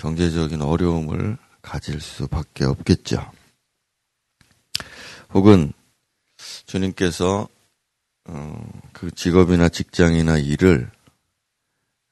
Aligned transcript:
경제적인 0.00 0.62
어려움을 0.62 1.36
가질 1.60 2.00
수밖에 2.00 2.64
없겠죠. 2.64 3.30
혹은 5.34 5.74
주님께서 6.64 7.46
어, 8.24 8.80
그 8.94 9.10
직업이나 9.10 9.68
직장이나 9.68 10.38
일을 10.38 10.90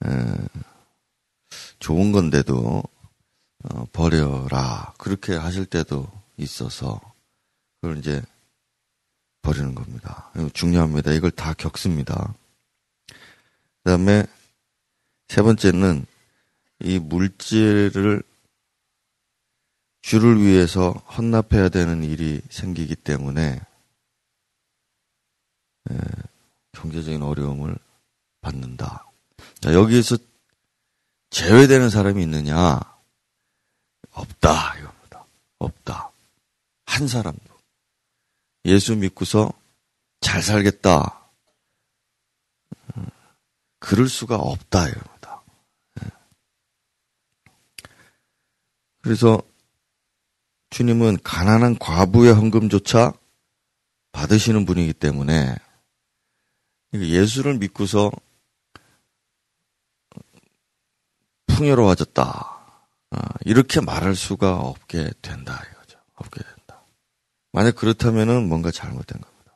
에, 0.04 0.09
좋은 1.79 2.12
건데도 2.12 2.82
어, 3.64 3.85
버려라 3.93 4.93
그렇게 4.99 5.35
하실 5.35 5.65
때도 5.65 6.07
있어서 6.37 7.01
그걸 7.81 7.97
이제 7.97 8.23
버리는 9.41 9.75
겁니다. 9.75 10.31
중요합니다. 10.53 11.13
이걸 11.13 11.31
다 11.31 11.55
겪습니다. 11.55 12.35
그 13.09 13.91
다음에 13.91 14.27
세 15.29 15.41
번째는 15.41 16.05
이 16.80 16.98
물질을 16.98 18.23
주를 20.02 20.41
위해서 20.41 20.92
헌납해야 20.92 21.68
되는 21.68 22.04
일이 22.04 22.41
생기기 22.51 22.95
때문에 22.96 23.60
예, 25.91 25.98
경제적인 26.73 27.23
어려움을 27.23 27.77
받는다. 28.41 29.06
자, 29.60 29.74
여기에서 29.74 30.16
제외되는 31.30 31.91
사람이 31.91 32.23
있느냐? 32.23 32.80
없다. 34.12 34.79
이겁니다. 34.79 35.26
없다. 35.59 36.10
한 36.87 37.09
사람도. 37.09 37.59
예수 38.65 38.96
믿고서 38.96 39.52
잘 40.20 40.42
살겠다. 40.42 41.30
그럴 43.79 44.09
수가 44.09 44.37
없다. 44.37 44.88
이겁니다. 44.88 45.17
그래서 49.01 49.41
주님은 50.70 51.19
가난한 51.23 51.79
과부의 51.79 52.35
헌금조차 52.35 53.13
받으시는 54.13 54.66
분이기 54.66 54.93
때문에 54.93 55.55
예수를 56.95 57.59
믿고서 57.59 58.10
풍요로워졌다. 61.46 62.59
아, 63.10 63.29
이렇게 63.45 63.80
말할 63.80 64.15
수가 64.15 64.57
없게 64.57 65.11
된다 65.23 65.62
이거죠. 65.73 65.99
없게 66.15 66.43
된다. 66.43 66.85
만약 67.53 67.75
그렇다면은 67.75 68.49
뭔가 68.49 68.71
잘못된 68.71 69.21
겁니다. 69.21 69.53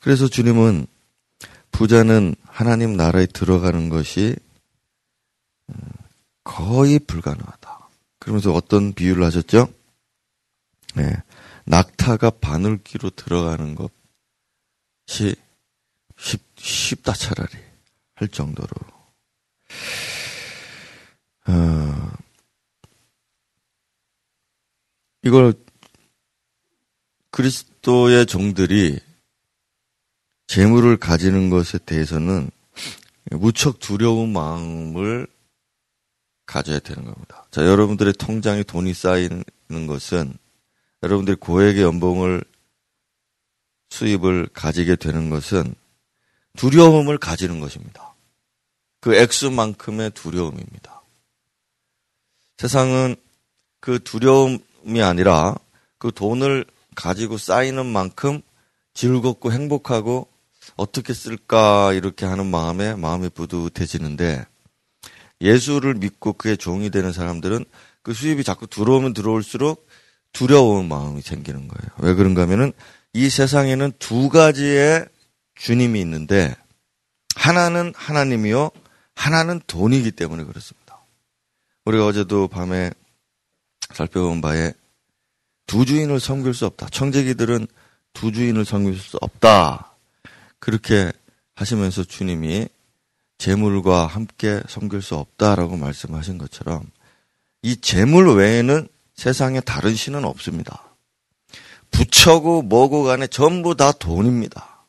그래서 0.00 0.28
주님은 0.28 0.86
부자는 1.72 2.34
하나님 2.44 2.96
나라에 2.96 3.26
들어가는 3.26 3.88
것이 3.88 4.36
음, 5.68 5.74
거의 6.44 6.98
불가능하다. 6.98 7.59
그러면서 8.20 8.52
어떤 8.52 8.92
비유를 8.92 9.24
하셨죠? 9.24 9.72
네. 10.94 11.16
낙타가 11.66 12.30
바늘기로 12.30 13.10
들어가는 13.10 13.74
것이 13.74 15.34
쉽, 16.16 16.40
쉽다 16.56 17.12
차라리 17.14 17.50
할 18.14 18.28
정도로 18.28 18.68
어, 21.48 22.12
이걸 25.22 25.54
그리스도의 27.30 28.26
종들이 28.26 29.00
재물을 30.46 30.96
가지는 30.96 31.48
것에 31.48 31.78
대해서는 31.78 32.50
무척 33.30 33.78
두려운 33.78 34.32
마음을 34.32 35.26
가져야 36.50 36.80
되는 36.80 37.04
겁니다. 37.04 37.46
자, 37.52 37.64
여러분들의 37.64 38.14
통장에 38.14 38.64
돈이 38.64 38.92
쌓이는 38.92 39.44
것은 39.86 40.36
여러분들이 41.04 41.36
고액의 41.36 41.82
연봉을 41.82 42.42
수입을 43.90 44.48
가지게 44.52 44.96
되는 44.96 45.30
것은 45.30 45.74
두려움을 46.56 47.18
가지는 47.18 47.60
것입니다. 47.60 48.14
그 49.00 49.14
액수만큼의 49.14 50.10
두려움입니다. 50.10 51.02
세상은 52.58 53.14
그 53.78 54.02
두려움이 54.02 55.02
아니라 55.02 55.54
그 55.98 56.10
돈을 56.12 56.64
가지고 56.96 57.38
쌓이는 57.38 57.86
만큼 57.86 58.42
즐겁고 58.92 59.52
행복하고 59.52 60.28
어떻게 60.76 61.14
쓸까 61.14 61.92
이렇게 61.92 62.26
하는 62.26 62.50
마음에 62.50 62.94
마음이 62.96 63.28
뿌듯해지는데 63.30 64.44
예수를 65.40 65.94
믿고 65.94 66.34
그의 66.34 66.56
종이 66.56 66.90
되는 66.90 67.12
사람들은 67.12 67.64
그 68.02 68.14
수입이 68.14 68.44
자꾸 68.44 68.66
들어오면 68.66 69.14
들어올수록 69.14 69.86
두려운 70.32 70.88
마음이 70.88 71.22
생기는 71.22 71.66
거예요. 71.68 71.90
왜 71.98 72.14
그런가 72.14 72.42
하면은 72.42 72.72
이 73.12 73.28
세상에는 73.28 73.92
두 73.98 74.28
가지의 74.28 75.06
주님이 75.56 76.00
있는데 76.00 76.54
하나는 77.34 77.92
하나님이요 77.96 78.70
하나는 79.14 79.60
돈이기 79.66 80.12
때문에 80.12 80.44
그렇습니다. 80.44 81.00
우리가 81.84 82.06
어제도 82.06 82.48
밤에 82.48 82.90
살펴본 83.92 84.40
바에 84.40 84.72
두 85.66 85.84
주인을 85.84 86.20
섬길 86.20 86.54
수 86.54 86.66
없다. 86.66 86.88
청재기들은 86.88 87.66
두 88.12 88.32
주인을 88.32 88.64
섬길 88.64 88.98
수 88.98 89.18
없다. 89.20 89.94
그렇게 90.58 91.12
하시면서 91.54 92.04
주님이 92.04 92.68
재물과 93.40 94.06
함께 94.06 94.62
섬길 94.68 95.00
수 95.00 95.16
없다라고 95.16 95.78
말씀하신 95.78 96.36
것처럼 96.36 96.82
이 97.62 97.80
재물 97.80 98.36
외에는 98.36 98.86
세상에 99.14 99.60
다른 99.60 99.94
신은 99.94 100.26
없습니다. 100.26 100.94
부처고 101.90 102.60
뭐고 102.60 103.02
간에 103.02 103.26
전부 103.26 103.74
다 103.74 103.92
돈입니다. 103.92 104.84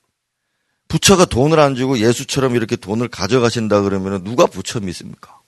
부처가 0.90 1.24
돈을 1.24 1.62
안 1.62 1.76
주고 1.76 2.00
예수처럼 2.00 2.56
이렇게 2.56 2.76
돈을 2.76 3.08
가져가신다 3.08 3.84
그러면 3.84 4.22
누가 4.26 4.46
부처 4.46 4.82
믿습니까? 4.82 5.40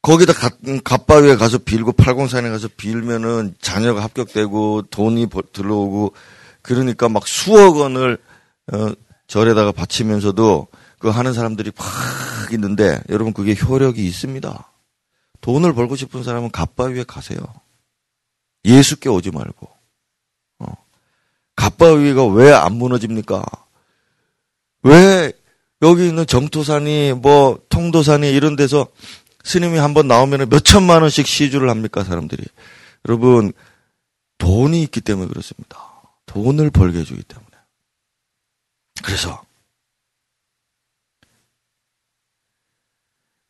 거기다 0.00 0.32
갓바위에 0.82 1.36
가서 1.36 1.58
빌고 1.58 1.92
팔공산에 1.92 2.48
가서 2.48 2.68
빌면은 2.74 3.54
자녀가 3.60 4.02
합격되고 4.02 4.84
돈이 4.90 5.28
들어오고 5.52 6.14
그러니까 6.62 7.10
막 7.10 7.28
수억 7.28 7.76
원을 7.76 8.16
어, 8.72 8.92
절에다가 9.28 9.72
바치면서도 9.72 10.66
그 10.98 11.08
하는 11.08 11.32
사람들이 11.32 11.70
팍 11.70 11.86
있는데 12.52 13.00
여러분 13.10 13.32
그게 13.32 13.54
효력이 13.54 14.04
있습니다. 14.04 14.72
돈을 15.40 15.72
벌고 15.74 15.94
싶은 15.96 16.24
사람은 16.24 16.50
갓바위에 16.50 17.04
가세요. 17.04 17.38
예수께 18.64 19.08
오지 19.08 19.30
말고. 19.30 19.68
어. 20.60 20.66
갓바위가 21.56 22.26
왜 22.26 22.52
안 22.52 22.74
무너집니까? 22.76 23.44
왜 24.82 25.32
여기 25.82 26.08
있는 26.08 26.26
점토산이 26.26 27.12
뭐 27.12 27.60
통도산이 27.68 28.30
이런 28.32 28.56
데서 28.56 28.88
스님이 29.44 29.78
한번 29.78 30.08
나오면 30.08 30.48
몇 30.48 30.64
천만 30.64 31.02
원씩 31.02 31.26
시주를 31.26 31.70
합니까 31.70 32.02
사람들이? 32.02 32.42
여러분 33.06 33.52
돈이 34.38 34.82
있기 34.84 35.00
때문에 35.00 35.28
그렇습니다. 35.28 35.78
돈을 36.26 36.70
벌게 36.70 36.98
해주기 36.98 37.22
때문에. 37.22 37.47
그래서 39.04 39.44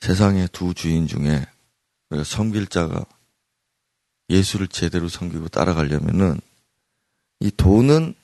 세상의 0.01 0.49
두 0.53 0.75
주인 0.75 1.07
중에 1.07 1.47
섬길 2.25 2.69
자가 2.69 3.05
예수를 4.31 4.69
제대로 4.69 5.09
섬기고 5.09 5.49
따라가려면은 5.49 6.41
이 7.41 7.51
돈은 7.51 8.15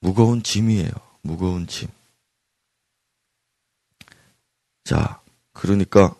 무거운 0.00 0.42
짐이에요. 0.42 0.90
무거운 1.22 1.66
짐. 1.66 1.88
자, 4.84 5.22
그러니까 5.52 6.14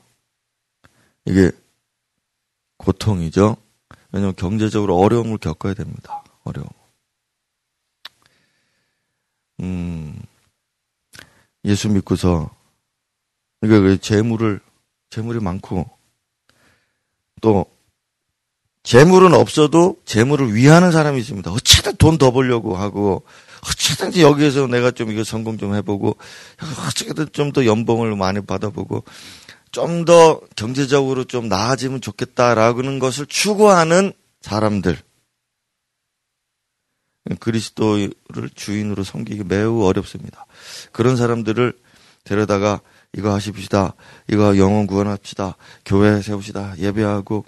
이게 1.26 1.50
고통이죠. 2.78 3.56
왜냐하면 4.12 4.34
경제적으로 4.36 4.96
어려움을 4.98 5.38
겪어야 5.38 5.74
됩니다. 5.74 6.24
어려움. 6.44 6.68
음, 9.60 10.20
예수 11.64 11.88
믿고서, 11.88 12.50
그러니까 13.60 14.00
재물을, 14.02 14.60
재물이 15.10 15.40
많고, 15.40 15.88
또 17.40 17.66
재물은 18.82 19.32
없어도 19.34 19.96
재물을 20.04 20.54
위하는 20.54 20.92
사람이 20.92 21.18
있습니다. 21.20 21.50
어쨌든 21.50 21.96
돈 21.96 22.18
더 22.18 22.30
벌려고 22.32 22.76
하고 22.76 23.22
어쨌든지 23.66 24.22
여기에서 24.22 24.66
내가 24.66 24.90
좀 24.90 25.10
이거 25.10 25.24
성공 25.24 25.56
좀 25.56 25.74
해보고 25.74 26.16
어쨌든 26.86 27.26
좀 27.32 27.52
더 27.52 27.64
연봉을 27.64 28.14
많이 28.16 28.40
받아보고 28.42 29.04
좀 29.72 30.04
더 30.04 30.40
경제적으로 30.54 31.24
좀 31.24 31.48
나아지면 31.48 32.02
좋겠다라는 32.02 32.98
것을 32.98 33.24
추구하는 33.26 34.12
사람들 34.42 34.98
그리스도를 37.40 38.50
주인으로 38.54 39.02
섬기기 39.02 39.44
매우 39.44 39.84
어렵습니다. 39.84 40.46
그런 40.92 41.16
사람들을 41.16 41.78
데려다가 42.24 42.80
이거 43.16 43.32
하십시다. 43.32 43.94
이거 44.28 44.56
영혼 44.58 44.86
구원합시다. 44.86 45.56
교회 45.84 46.20
세우시다. 46.20 46.78
예배하고 46.78 47.44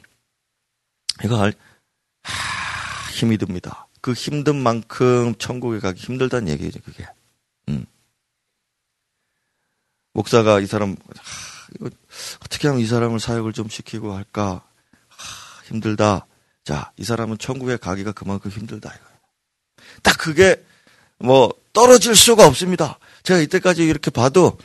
이거 1.24 1.40
할 1.40 1.54
하, 2.22 3.10
힘이 3.12 3.36
듭니다. 3.38 3.88
그 4.00 4.12
힘든 4.12 4.56
만큼 4.56 5.34
천국에 5.38 5.80
가기 5.80 6.00
힘들다는 6.00 6.48
얘기죠, 6.48 6.80
그게. 6.84 7.06
음. 7.68 7.84
목사가 10.12 10.60
이 10.60 10.66
사람 10.66 10.90
하, 10.92 11.72
이거 11.74 11.90
어떻게 12.44 12.68
하면 12.68 12.80
이 12.80 12.86
사람을 12.86 13.18
사역을 13.18 13.52
좀 13.52 13.68
시키고 13.68 14.14
할까? 14.14 14.62
하, 15.08 15.62
힘들다. 15.64 16.26
자, 16.64 16.92
이 16.96 17.04
사람은 17.04 17.38
천국에 17.38 17.76
가기가 17.76 18.12
그만큼 18.12 18.50
힘들다 18.50 18.94
이거예요. 18.94 19.15
딱 20.06 20.16
그게 20.18 20.62
뭐 21.18 21.52
떨어질 21.72 22.14
수가 22.14 22.46
없습니다. 22.46 23.00
제가 23.24 23.40
이때까지 23.40 23.84
이렇게 23.84 24.12
봐도 24.12 24.56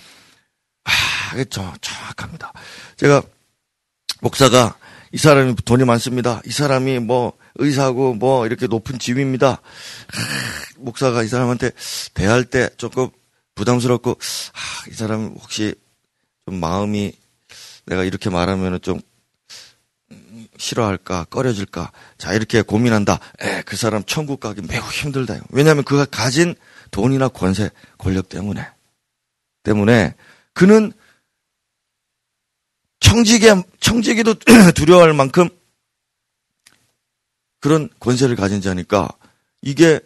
아, 0.83 0.91
이게 1.33 1.45
정, 1.45 1.73
정확합니다. 1.81 2.53
제가 2.95 3.23
목사가 4.21 4.77
이 5.11 5.17
사람이 5.17 5.55
돈이 5.65 5.83
많습니다. 5.83 6.43
이 6.45 6.51
사람이 6.51 6.99
뭐 6.99 7.33
의사고 7.55 8.13
뭐 8.13 8.45
이렇게 8.45 8.67
높은 8.67 8.99
집입니다. 8.99 9.49
아, 9.49 10.17
목사가 10.77 11.23
이 11.23 11.27
사람한테 11.27 11.71
대할 12.13 12.45
때 12.45 12.69
조금 12.77 13.09
부담스럽고 13.55 14.11
아, 14.11 14.89
이 14.91 14.93
사람 14.93 15.35
혹시 15.41 15.73
좀 16.45 16.59
마음이 16.59 17.13
내가 17.87 18.03
이렇게 18.03 18.29
말하면은 18.29 18.79
좀 18.83 19.01
싫어할까 20.61 21.25
꺼려질까 21.25 21.91
자 22.17 22.33
이렇게 22.33 22.61
고민한다. 22.61 23.19
에, 23.41 23.63
그 23.63 23.75
사람 23.75 24.03
천국 24.03 24.39
가기 24.39 24.61
매우 24.61 24.81
힘들다. 24.83 25.39
왜냐하면 25.49 25.83
그가 25.83 26.05
가진 26.05 26.55
돈이나 26.91 27.27
권세 27.27 27.71
권력 27.97 28.29
때문에 28.29 28.65
때문에 29.63 30.15
그는 30.53 30.93
청지기 32.99 33.47
청지기도 33.79 34.35
두려워할 34.75 35.13
만큼 35.13 35.49
그런 37.59 37.89
권세를 37.99 38.35
가진 38.35 38.61
자니까 38.61 39.09
이게 39.61 39.99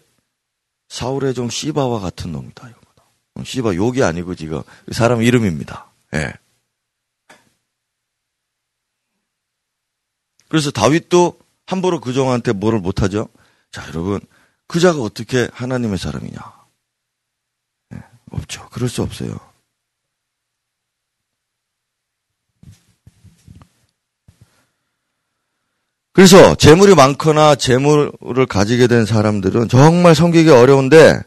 사울의 0.87 1.33
종 1.33 1.49
시바와 1.49 1.99
같은 1.99 2.31
놈이다 2.31 2.69
이거보다. 2.69 3.03
시바 3.43 3.75
욕이 3.75 4.03
아니고 4.03 4.35
지금 4.35 4.61
사람 4.91 5.21
이름입니다. 5.21 5.91
예. 6.13 6.33
그래서 10.55 10.71
다윗도 10.71 11.37
함부로 11.65 11.99
그 11.99 12.13
종한테 12.13 12.53
뭐를 12.53 12.79
못하죠. 12.79 13.27
자 13.73 13.85
여러분 13.89 14.21
그 14.67 14.79
자가 14.79 15.01
어떻게 15.01 15.49
하나님의 15.51 15.97
사람이냐? 15.97 16.39
예, 17.93 17.99
없죠. 18.31 18.69
그럴 18.69 18.87
수 18.87 19.01
없어요. 19.01 19.37
그래서 26.13 26.55
재물이 26.55 26.95
많거나 26.95 27.55
재물을 27.55 28.45
가지게 28.47 28.87
된 28.87 29.05
사람들은 29.05 29.67
정말 29.67 30.15
섬기기 30.15 30.51
어려운데 30.51 31.19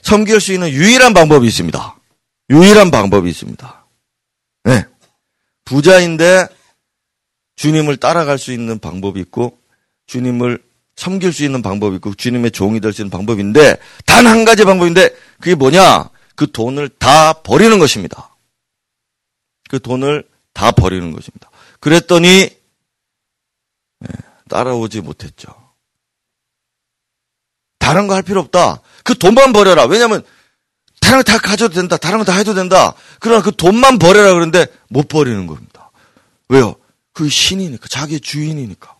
섬길 0.00 0.40
수 0.40 0.54
있는 0.54 0.70
유일한 0.70 1.12
방법이 1.12 1.46
있습니다. 1.46 2.00
유일한 2.48 2.90
방법이 2.90 3.28
있습니다. 3.28 3.86
네. 4.64 4.86
부자인데 5.66 6.48
주님을 7.60 7.98
따라갈 7.98 8.38
수 8.38 8.52
있는 8.52 8.78
방법이 8.78 9.20
있고 9.20 9.58
주님을 10.06 10.62
섬길 10.96 11.30
수 11.34 11.44
있는 11.44 11.60
방법이 11.60 11.96
있고 11.96 12.14
주님의 12.14 12.52
종이 12.52 12.80
될 12.80 12.94
수 12.94 13.02
있는 13.02 13.10
방법인데 13.10 13.76
단 14.06 14.26
한 14.26 14.46
가지 14.46 14.64
방법인데 14.64 15.14
그게 15.40 15.54
뭐냐? 15.54 16.08
그 16.36 16.50
돈을 16.50 16.88
다 16.88 17.34
버리는 17.34 17.78
것입니다. 17.78 18.34
그 19.68 19.78
돈을 19.78 20.26
다 20.54 20.70
버리는 20.72 21.12
것입니다. 21.12 21.50
그랬더니 21.80 22.48
네, 24.00 24.08
따라오지 24.48 25.02
못했죠. 25.02 25.48
다른 27.78 28.06
거 28.06 28.14
할 28.14 28.22
필요 28.22 28.40
없다. 28.40 28.80
그 29.04 29.18
돈만 29.18 29.52
버려라. 29.52 29.84
왜냐면 29.84 30.22
다른 31.02 31.18
거 31.18 31.22
다 31.24 31.38
가져도 31.38 31.74
된다. 31.74 31.98
다른 31.98 32.16
거 32.18 32.24
다 32.24 32.32
해도 32.36 32.54
된다. 32.54 32.94
그러나 33.20 33.42
그 33.42 33.54
돈만 33.54 33.98
버려라 33.98 34.32
그러는데 34.32 34.66
못 34.88 35.08
버리는 35.08 35.46
겁니다. 35.46 35.90
왜요? 36.48 36.74
그 37.20 37.28
신이니까. 37.28 37.86
자기의 37.86 38.20
주인이니까. 38.20 38.98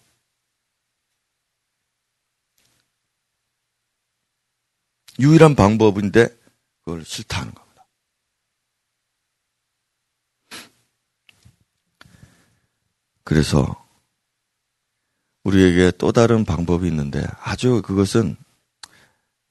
유일한 5.18 5.54
방법인데 5.54 6.28
그걸 6.82 7.02
싫다는 7.02 7.54
겁니다. 7.54 7.86
그래서 13.24 13.88
우리에게 15.44 15.90
또 15.96 16.12
다른 16.12 16.44
방법이 16.44 16.86
있는데 16.88 17.22
아주 17.40 17.80
그것은 17.80 18.36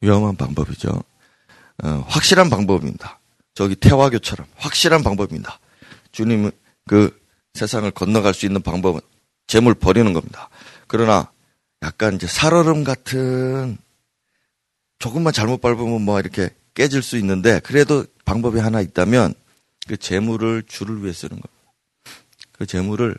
위험한 0.01 0.35
방법이죠. 0.35 0.89
어, 1.83 1.87
확실한 2.07 2.51
방법입니다. 2.51 3.19
저기 3.55 3.75
태화교처럼 3.75 4.45
확실한 4.57 5.01
방법입니다. 5.01 5.59
주님은 6.11 6.51
그 6.87 7.18
세상을 7.59 7.89
건너갈 7.91 8.33
수 8.33 8.45
있는 8.45 8.61
방법은 8.61 9.01
재물 9.47 9.73
버리는 9.73 10.11
겁니다. 10.13 10.49
그러나 10.87 11.31
약간 11.81 12.15
이제 12.15 12.25
살얼음 12.25 12.83
같은 12.83 13.77
조금만 14.97 15.33
잘못 15.33 15.59
밟으면 15.61 16.01
뭐 16.01 16.19
이렇게 16.19 16.49
깨질 16.73 17.01
수 17.03 17.17
있는데 17.17 17.59
그래도 17.59 18.05
방법이 18.25 18.59
하나 18.59 18.79
있다면 18.81 19.33
그 19.87 19.97
재물을 19.97 20.63
주를 20.67 21.03
위해 21.03 21.13
쓰는 21.13 21.31
겁니다. 21.31 21.73
그 22.53 22.65
재물을 22.65 23.17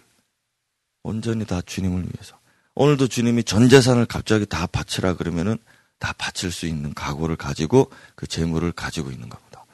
온전히 1.03 1.45
다 1.45 1.61
주님을 1.61 2.03
위해서. 2.03 2.39
오늘도 2.75 3.09
주님이 3.09 3.45
전 3.45 3.69
재산을 3.69 4.07
갑자기 4.07 4.47
다 4.47 4.67
바치라 4.67 5.15
그러면은 5.15 5.59
다 5.99 6.15
바칠 6.17 6.51
수 6.51 6.67
있는 6.67 6.95
각오를 6.95 7.37
가지고 7.37 7.91
그 8.15 8.27
재물을 8.27 8.73
가지고 8.73 9.11
있는 9.11 9.29
겁니다. 9.29 9.65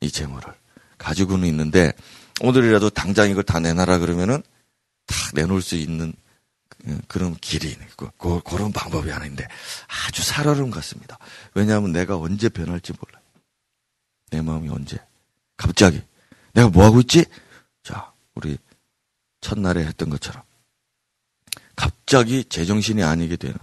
이 0.00 0.10
재물을 0.10 0.52
가지고는 0.98 1.48
있는데 1.48 1.92
오늘이라도 2.40 2.90
당장 2.90 3.30
이걸 3.30 3.44
다 3.44 3.60
내놔라 3.60 3.98
그러면은 3.98 4.42
다 5.06 5.14
내놓을 5.34 5.62
수 5.62 5.76
있는 5.76 6.12
그, 6.68 7.00
그런 7.06 7.34
길이 7.36 7.68
있고 7.70 8.10
그, 8.18 8.40
그런 8.42 8.72
방법이 8.72 9.10
하나 9.10 9.24
있는데 9.26 9.46
아주 10.06 10.22
살얼음 10.22 10.70
같습니다. 10.70 11.18
왜냐하면 11.54 11.92
내가 11.92 12.16
언제 12.18 12.48
변할지 12.48 12.92
몰라요. 12.92 13.22
내 14.30 14.42
마음이 14.42 14.68
언제 14.68 14.98
갑자기 15.56 16.02
내가 16.52 16.68
뭐 16.68 16.84
하고 16.84 17.00
있지? 17.00 17.24
자 17.82 18.12
우리 18.34 18.58
첫날에 19.40 19.84
했던 19.84 20.10
것처럼 20.10 20.42
갑자기 21.76 22.44
제정신이 22.44 23.02
아니게 23.02 23.36
되는 23.36 23.56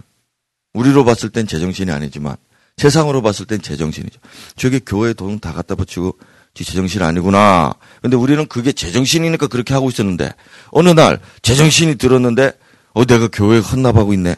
우리로 0.72 1.04
봤을 1.04 1.28
땐 1.30 1.46
제정신이 1.46 1.90
아니지만 1.90 2.36
세상으로 2.78 3.20
봤을 3.20 3.46
땐 3.46 3.60
제정신이죠. 3.60 4.18
저게 4.56 4.78
교회 4.78 5.12
돈 5.12 5.38
다 5.38 5.52
갖다 5.52 5.74
붙이고 5.74 6.18
지 6.18 6.26
제정신 6.54 7.02
아니구나. 7.02 7.74
근데 8.02 8.16
우리는 8.16 8.46
그게 8.46 8.72
제정신이니까 8.72 9.46
그렇게 9.48 9.72
하고 9.74 9.88
있었는데 9.88 10.34
어느 10.70 10.90
날 10.90 11.20
제정신이 11.42 11.96
들었는데 11.96 12.52
어 12.94 13.04
내가 13.04 13.28
교회에 13.28 13.60
헌납하고 13.60 14.12
있네. 14.14 14.36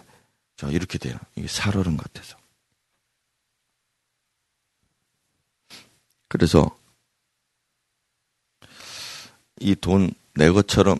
자 0.57 0.69
이렇게 0.69 0.99
돼요. 0.99 1.17
이게 1.37 1.49
살얼음 1.49 1.97
같아서. 1.97 2.37
그래서 6.29 6.71
이 9.61 9.75
돈 9.75 10.11
내 10.37 10.51
것처럼 10.51 10.99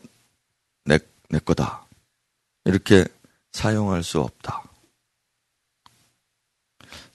내, 0.85 0.99
내 1.29 1.39
거다. 1.41 1.85
이렇게 2.65 3.05
사용할 3.53 4.03
수 4.03 4.21
없다. 4.21 4.63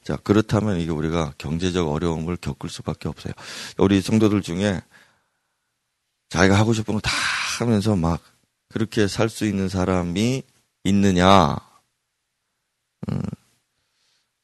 자, 0.10 0.18
그렇다면 0.24 0.80
이게 0.80 0.90
우리가 0.90 1.36
경제적 1.38 1.88
어려움을 1.88 2.36
겪을 2.38 2.68
수밖에 2.68 3.08
없어요. 3.08 3.32
우리 3.78 4.02
성도들 4.02 4.42
중에 4.42 4.82
자기가 6.30 6.58
하고 6.58 6.74
싶은 6.74 6.96
거 6.96 7.00
다 7.00 7.12
하면서 7.60 7.96
막 7.96 8.20
그렇게 8.70 9.08
살 9.08 9.30
수 9.30 9.46
있는 9.46 9.70
사람이 9.70 10.42
있느냐? 10.86 11.58
음. 13.12 13.22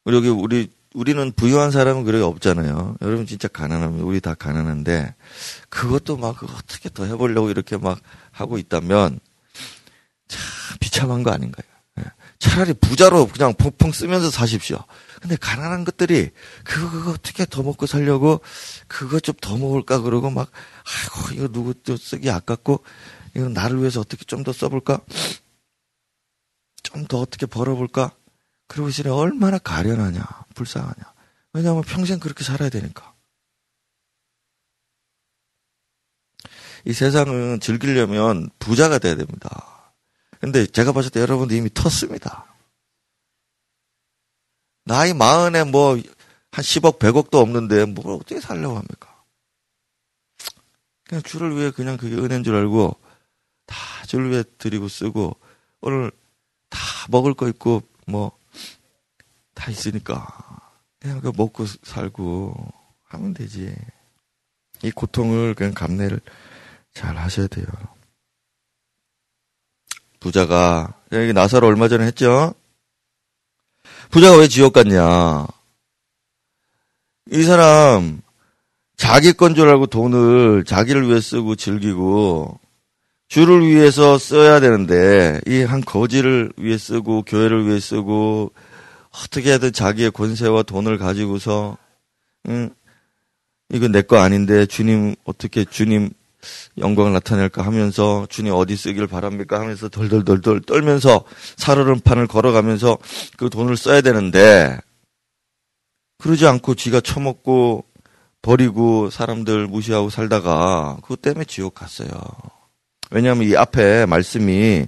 여기 0.05 0.29
우리 0.29 0.69
우리는 0.93 1.31
부유한 1.31 1.71
사람은 1.71 2.03
그렇게 2.03 2.23
없잖아요. 2.23 2.97
여러분 3.01 3.25
진짜 3.25 3.47
가난하면 3.47 4.01
우리 4.01 4.21
다 4.21 4.35
가난한데 4.35 5.15
그것도 5.69 6.17
막 6.17 6.43
어떻게 6.43 6.89
더 6.89 7.05
해보려고 7.05 7.49
이렇게 7.49 7.75
막 7.75 7.99
하고 8.31 8.59
있다면 8.59 9.19
참 10.27 10.41
비참한 10.79 11.23
거 11.23 11.31
아닌가요? 11.31 11.65
예. 12.45 12.49
차라리 12.49 12.73
부자로 12.73 13.27
그냥 13.27 13.53
펑펑 13.53 13.91
쓰면서 13.91 14.29
사십시오. 14.29 14.83
근데 15.21 15.35
가난한 15.35 15.85
것들이 15.85 16.31
그거, 16.63 16.89
그거 16.91 17.11
어떻게 17.11 17.45
더 17.45 17.63
먹고 17.63 17.85
살려고 17.87 18.41
그거 18.87 19.19
좀 19.19 19.35
더 19.41 19.57
먹을까 19.57 19.99
그러고 20.01 20.29
막 20.29 20.51
아이고 20.85 21.35
이거 21.35 21.47
누구 21.51 21.73
또 21.83 21.97
쓰기 21.97 22.29
아깝고 22.29 22.83
이거 23.35 23.49
나를 23.49 23.79
위해서 23.79 23.99
어떻게 24.01 24.23
좀 24.25 24.43
더 24.43 24.53
써볼까 24.53 24.99
좀 26.83 27.07
더 27.07 27.19
어떻게 27.19 27.45
벌어볼까 27.45 28.11
그러고 28.67 28.89
있으니 28.89 29.09
얼마나 29.09 29.57
가련하냐 29.57 30.23
불쌍하냐 30.55 31.13
왜냐하면 31.53 31.83
평생 31.83 32.19
그렇게 32.19 32.43
살아야 32.43 32.69
되니까 32.69 33.13
이 36.85 36.93
세상은 36.93 37.59
즐기려면 37.59 38.49
부자가 38.59 38.99
돼야 38.99 39.15
됩니다. 39.15 39.74
근데 40.45 40.65
제가 40.65 40.91
봤을 40.91 41.11
때 41.11 41.19
여러분들 41.19 41.55
이미 41.57 41.69
텄습니다. 41.69 42.43
나이 44.85 45.13
마흔에 45.13 45.63
뭐, 45.63 45.95
한 45.95 46.63
10억, 46.63 46.99
100억도 46.99 47.35
없는데 47.35 47.85
뭘 47.85 48.15
어떻게 48.15 48.39
살려고 48.39 48.75
합니까? 48.77 49.23
그냥 51.07 51.21
주를 51.23 51.55
위해 51.55 51.71
그냥 51.71 51.97
그게 51.97 52.15
은혜인 52.15 52.43
줄 52.43 52.55
알고 52.55 52.95
다 53.65 53.75
주를 54.07 54.31
위해 54.31 54.43
드리고 54.57 54.87
쓰고 54.87 55.35
오늘 55.81 56.11
다 56.69 56.79
먹을 57.09 57.33
거 57.33 57.47
있고 57.49 57.81
뭐 58.07 58.31
다 59.55 59.71
있으니까 59.71 60.27
그냥 60.99 61.21
그 61.21 61.31
먹고 61.35 61.65
살고 61.65 62.53
하면 63.05 63.33
되지. 63.33 63.73
이 64.83 64.91
고통을 64.91 65.55
그냥 65.55 65.73
감내를 65.73 66.19
잘 66.93 67.17
하셔야 67.17 67.47
돼요. 67.47 67.65
부자가 70.29 70.91
여기 71.11 71.33
나사로 71.33 71.67
얼마 71.67 71.87
전에 71.87 72.03
했죠. 72.07 72.55
부자가 74.09 74.37
왜 74.37 74.47
지옥 74.47 74.73
갔냐? 74.73 75.45
이 77.31 77.43
사람 77.43 78.21
자기 78.97 79.33
건 79.33 79.53
줄 79.53 79.69
알고 79.69 79.85
돈을 79.85 80.63
자기를 80.65 81.07
위해 81.07 81.21
쓰고 81.21 81.55
즐기고 81.55 82.59
주를 83.27 83.67
위해서 83.67 84.17
써야 84.17 84.59
되는데 84.59 85.41
이 85.45 85.61
한 85.61 85.81
거지를 85.81 86.51
위해 86.57 86.75
쓰고 86.79 87.21
교회를 87.21 87.67
위해 87.67 87.79
쓰고 87.79 88.51
어떻게 89.23 89.53
해든 89.53 89.73
자기의 89.73 90.09
권세와 90.09 90.63
돈을 90.63 90.97
가지고서 90.97 91.77
응, 92.49 92.71
이거 93.69 93.87
내 93.89 94.01
거 94.01 94.17
아닌데 94.17 94.65
주님 94.65 95.15
어떻게 95.23 95.65
주님 95.65 96.09
영광을 96.77 97.13
나타낼까 97.13 97.65
하면서 97.65 98.25
주님 98.29 98.53
어디 98.53 98.75
쓰길 98.75 99.07
바랍니까 99.07 99.59
하면서 99.59 99.89
덜덜덜덜 99.89 100.61
떨면서 100.61 101.23
살얼음판을 101.57 102.27
걸어가면서 102.27 102.97
그 103.37 103.49
돈을 103.49 103.77
써야 103.77 104.01
되는데 104.01 104.77
그러지 106.17 106.47
않고 106.47 106.75
지가 106.75 107.01
처먹고 107.01 107.85
버리고 108.41 109.09
사람들 109.09 109.67
무시하고 109.67 110.09
살다가 110.09 110.97
그것 111.01 111.21
때문에 111.21 111.45
지옥 111.45 111.73
갔어요. 111.73 112.09
왜냐하면 113.11 113.47
이 113.47 113.55
앞에 113.55 114.05
말씀이 114.05 114.87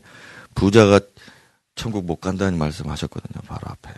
부자가 0.55 0.99
천국 1.75 2.05
못 2.05 2.17
간다는 2.17 2.57
말씀 2.57 2.89
하셨거든요. 2.89 3.41
바로 3.47 3.61
앞에. 3.65 3.91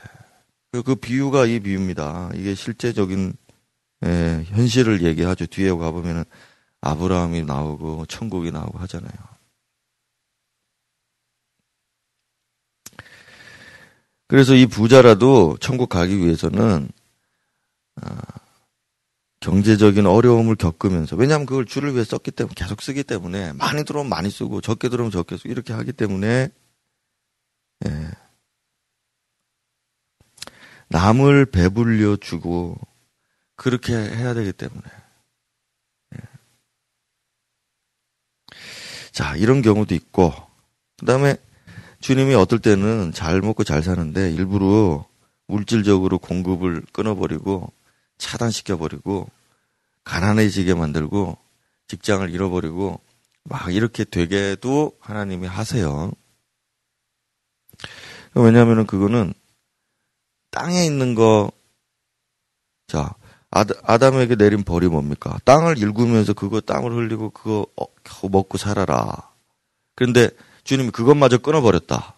그, 0.72 0.84
그 0.84 0.96
비유가 0.96 1.46
이 1.46 1.60
비유입니다. 1.60 2.32
이게 2.36 2.56
실제적인 2.56 3.34
예, 4.06 4.46
현실을 4.48 5.04
얘기하죠. 5.04 5.46
뒤에 5.48 5.72
가보면은 5.72 6.24
아브라함이 6.82 7.44
나오고 7.44 8.06
천국이 8.06 8.52
나오고 8.52 8.80
하잖아요. 8.80 9.14
그래서 14.28 14.54
이 14.54 14.68
부자라도 14.68 15.58
천국 15.60 15.90
가기 15.90 16.20
위해서는 16.20 16.90
아, 18.02 18.22
경제적인 19.40 20.06
어려움을 20.06 20.56
겪으면서 20.56 21.16
왜냐하면 21.16 21.46
그걸 21.46 21.66
주를 21.66 21.94
위해 21.94 22.04
썼기 22.04 22.32
때문에 22.32 22.54
계속 22.56 22.82
쓰기 22.82 23.04
때문에 23.04 23.54
많이 23.54 23.84
들어오면 23.84 24.10
많이 24.10 24.30
쓰고 24.30 24.62
적게 24.62 24.90
들어오면 24.90 25.12
적게 25.12 25.36
쓰고 25.36 25.50
이렇게 25.50 25.74
하기 25.74 25.94
때문에 25.94 26.50
예. 27.88 28.12
남을 30.90 31.48
배불려 31.48 32.18
주고 32.18 32.78
그렇게 33.56 33.94
해야 33.94 34.34
되기 34.34 34.52
때문에 34.54 34.84
자 39.20 39.36
이런 39.36 39.62
경우도 39.62 39.94
있고 39.96 40.34
그 40.98 41.06
다음에 41.06 41.36
주님이 42.00 42.36
어떨 42.36 42.60
때는 42.60 43.12
잘 43.12 43.42
먹고 43.42 43.66
잘 43.66 43.84
사는데 43.84 44.32
일부러 44.32 45.06
물질적으로 45.46 46.20
공급을 46.20 46.84
끊어버리고 46.94 47.70
차단시켜버리고 48.18 49.30
가난해지게 50.06 50.74
만들고 50.74 51.38
직장을 51.88 52.30
잃어버리고 52.30 53.02
막 53.44 53.74
이렇게 53.74 54.06
되게도 54.06 54.94
하나님이 55.02 55.48
하세요. 55.48 56.14
왜냐하면 58.36 58.88
그거는 58.88 59.34
땅에 60.50 60.86
있는 60.86 61.14
거, 61.14 61.52
자, 62.88 63.16
아담 63.52 64.16
에게 64.16 64.36
내린 64.36 64.64
벌이 64.64 64.88
뭡니까? 64.88 65.38
땅을 65.44 65.78
일구면서 65.78 66.34
그거 66.34 66.62
땅을 66.62 66.92
흘리고 66.92 67.32
그거 67.32 67.66
어, 67.76 67.86
먹고 68.28 68.58
살아라. 68.58 69.30
그런데 69.96 70.30
주님이 70.64 70.92
그것마저 70.92 71.40
끊어버렸다. 71.40 72.14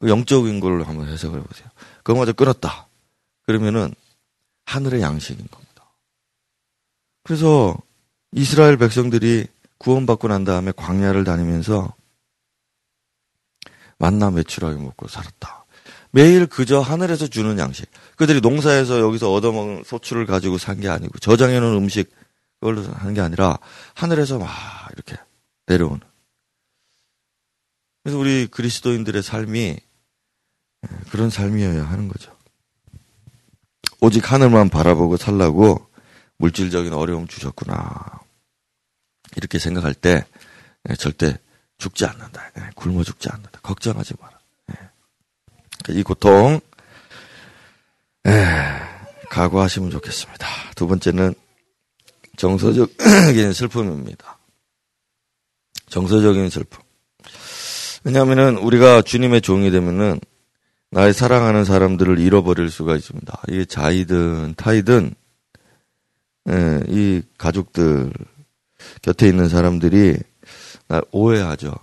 그 0.00 0.08
영적인 0.08 0.60
걸로 0.60 0.84
한번 0.84 1.08
해석을 1.08 1.40
해보세요. 1.40 1.68
그것마저 2.02 2.32
끊었다. 2.32 2.88
그러면은 3.46 3.94
하늘의 4.66 5.00
양식인 5.02 5.46
겁니다. 5.50 5.84
그래서 7.22 7.76
이스라엘 8.32 8.76
백성들이 8.76 9.46
구원받고 9.78 10.28
난 10.28 10.44
다음에 10.44 10.72
광야를 10.72 11.24
다니면서 11.24 11.94
만나 13.98 14.30
매출하게 14.30 14.78
먹고 14.78 15.08
살았다. 15.08 15.57
매일 16.18 16.46
그저 16.46 16.80
하늘에서 16.80 17.28
주는 17.28 17.60
양식. 17.60 17.88
그들이 18.16 18.40
농사에서 18.40 18.98
여기서 18.98 19.32
얻어먹은 19.32 19.84
소출을 19.86 20.26
가지고 20.26 20.58
산 20.58 20.80
게 20.80 20.88
아니고 20.88 21.16
저장해놓은 21.20 21.76
음식 21.76 22.12
그걸로 22.58 22.82
하는 22.82 23.14
게 23.14 23.20
아니라 23.20 23.56
하늘에서 23.94 24.40
막 24.40 24.48
이렇게 24.94 25.16
내려오는. 25.66 26.00
그래서 28.02 28.18
우리 28.18 28.48
그리스도인들의 28.48 29.22
삶이 29.22 29.78
그런 31.12 31.30
삶이어야 31.30 31.84
하는 31.88 32.08
거죠. 32.08 32.36
오직 34.00 34.32
하늘만 34.32 34.70
바라보고 34.70 35.18
살라고 35.18 35.88
물질적인 36.38 36.94
어려움 36.94 37.28
주셨구나. 37.28 38.20
이렇게 39.36 39.60
생각할 39.60 39.94
때 39.94 40.26
예, 40.90 40.96
절대 40.96 41.38
죽지 41.76 42.06
않는다. 42.06 42.50
예, 42.58 42.70
굶어 42.74 43.04
죽지 43.04 43.28
않는다. 43.30 43.60
걱정하지 43.60 44.14
마라. 44.18 44.37
예. 45.88 45.92
이 45.92 46.02
고통 46.02 46.60
각오하시면 49.30 49.90
좋겠습니다. 49.90 50.46
두 50.74 50.86
번째는 50.86 51.34
정서적인 52.36 53.52
슬픔입니다. 53.54 54.38
정서적인 55.88 56.50
슬픔. 56.50 56.82
왜냐하면은 58.04 58.58
우리가 58.58 59.02
주님의 59.02 59.40
종이 59.40 59.70
되면은 59.70 60.20
나의 60.90 61.12
사랑하는 61.12 61.64
사람들을 61.64 62.18
잃어버릴 62.18 62.70
수가 62.70 62.96
있습니다. 62.96 63.42
이게 63.48 63.64
자이든 63.64 64.54
타이든 64.56 65.14
예, 66.48 66.80
이 66.88 67.22
가족들 67.36 68.12
곁에 69.02 69.28
있는 69.28 69.48
사람들이 69.48 70.16
날 70.86 71.02
오해하죠. 71.10 71.74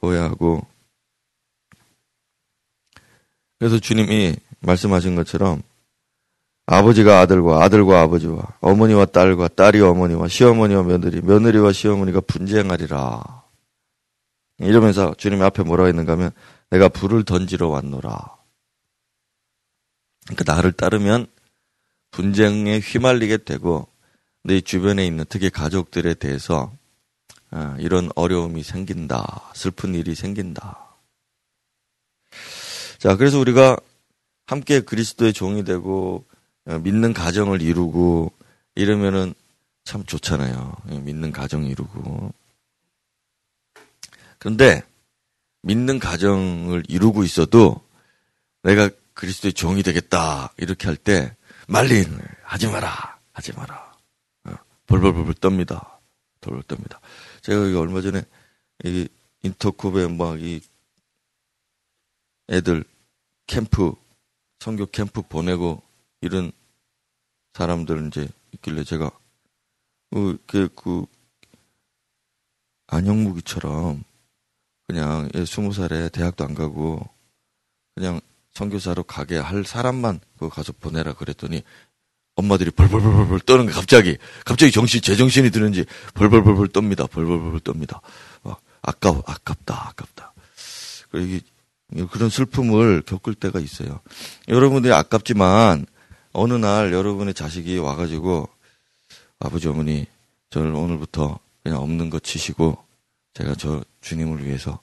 오해하고 0.00 0.64
그래서 3.58 3.78
주님이 3.78 4.36
말씀하신 4.60 5.14
것처럼 5.14 5.62
아버지가 6.66 7.20
아들과 7.20 7.62
아들과 7.62 8.00
아버지와 8.02 8.42
어머니와 8.60 9.06
딸과 9.06 9.48
딸이 9.48 9.80
어머니와 9.80 10.28
시어머니와 10.28 10.82
며느리 10.82 11.20
며느리와 11.20 11.72
시어머니가 11.72 12.20
분쟁하리라. 12.20 13.42
이러면서 14.58 15.14
주님이 15.16 15.42
앞에 15.42 15.62
뭐라고 15.62 15.88
했는가 15.88 16.12
하면 16.12 16.30
내가 16.70 16.88
불을 16.88 17.24
던지러 17.24 17.68
왔노라. 17.68 18.36
그러니까 20.26 20.54
나를 20.54 20.72
따르면 20.72 21.26
분쟁에 22.10 22.78
휘말리게 22.78 23.38
되고 23.38 23.88
내 24.42 24.60
주변에 24.60 25.06
있는 25.06 25.24
특히 25.28 25.50
가족들에 25.50 26.14
대해서 26.14 26.72
아, 27.50 27.76
이런 27.78 28.10
어려움이 28.14 28.62
생긴다. 28.62 29.50
슬픈 29.54 29.94
일이 29.94 30.14
생긴다. 30.14 30.83
자, 33.04 33.16
그래서 33.16 33.38
우리가 33.38 33.76
함께 34.46 34.80
그리스도의 34.80 35.34
종이 35.34 35.62
되고 35.62 36.24
어, 36.64 36.78
믿는 36.78 37.12
가정을 37.12 37.60
이루고 37.60 38.32
이러면은 38.76 39.34
참 39.84 40.06
좋잖아요. 40.06 40.74
예, 40.90 40.98
믿는 41.00 41.30
가정 41.30 41.66
이루고. 41.66 42.32
그런데 44.38 44.82
믿는 45.60 45.98
가정을 45.98 46.84
이루고 46.88 47.24
있어도 47.24 47.86
내가 48.62 48.88
그리스도의 49.12 49.52
종이 49.52 49.82
되겠다 49.82 50.54
이렇게 50.56 50.86
할 50.86 50.96
때 50.96 51.36
말린 51.68 52.06
하지 52.42 52.68
마라 52.68 53.18
하지 53.34 53.52
마라 53.52 53.98
어, 54.44 54.54
벌벌벌벌 54.86 55.34
떱니다 55.34 55.98
벌벌 56.40 56.62
떱니다 56.62 57.00
제가 57.42 57.64
여기 57.64 57.74
얼마 57.76 58.00
전에 58.00 58.22
이 58.84 59.06
인터컵에 59.42 60.08
막 60.08 60.38
이 60.38 60.62
애들 62.48 62.84
캠프 63.46 63.94
성교 64.60 64.86
캠프 64.86 65.22
보내고 65.22 65.82
이런 66.20 66.52
사람들 67.54 68.08
이제 68.08 68.28
있길래 68.52 68.84
제가 68.84 69.10
그, 70.10 70.38
그, 70.46 70.68
그 70.74 71.06
안영무기처럼 72.86 74.04
그냥 74.86 75.28
스무 75.46 75.72
살에 75.72 76.08
대학도 76.08 76.44
안 76.44 76.54
가고 76.54 77.08
그냥 77.94 78.20
선교사로 78.52 79.02
가게 79.04 79.36
할 79.36 79.64
사람만 79.64 80.20
그 80.38 80.48
가서 80.48 80.72
보내라 80.72 81.14
그랬더니 81.14 81.62
엄마들이 82.36 82.70
벌벌벌벌 82.70 83.40
떠는 83.40 83.66
게 83.66 83.72
갑자기 83.72 84.18
갑자기 84.44 84.72
정신 84.72 85.00
제정신이 85.00 85.50
드는지 85.50 85.84
벌벌벌벌 86.14 86.68
떱니다. 86.68 87.08
벌벌벌벌 87.10 87.60
떱니다. 87.60 88.00
막 88.42 88.60
아까워 88.82 89.22
아깝다 89.26 89.88
아깝다. 89.88 90.32
그리고 91.10 91.44
그런 92.10 92.28
슬픔을 92.28 93.02
겪을 93.02 93.34
때가 93.34 93.60
있어요. 93.60 94.00
여러분들이 94.48 94.92
아깝지만 94.92 95.86
어느 96.32 96.54
날 96.54 96.92
여러분의 96.92 97.34
자식이 97.34 97.78
와가지고 97.78 98.48
아버지 99.38 99.68
어머니 99.68 100.06
저를 100.50 100.74
오늘부터 100.74 101.38
그냥 101.62 101.80
없는 101.80 102.10
거 102.10 102.18
치시고 102.18 102.76
제가 103.34 103.54
저 103.54 103.82
주님을 104.00 104.44
위해서 104.44 104.80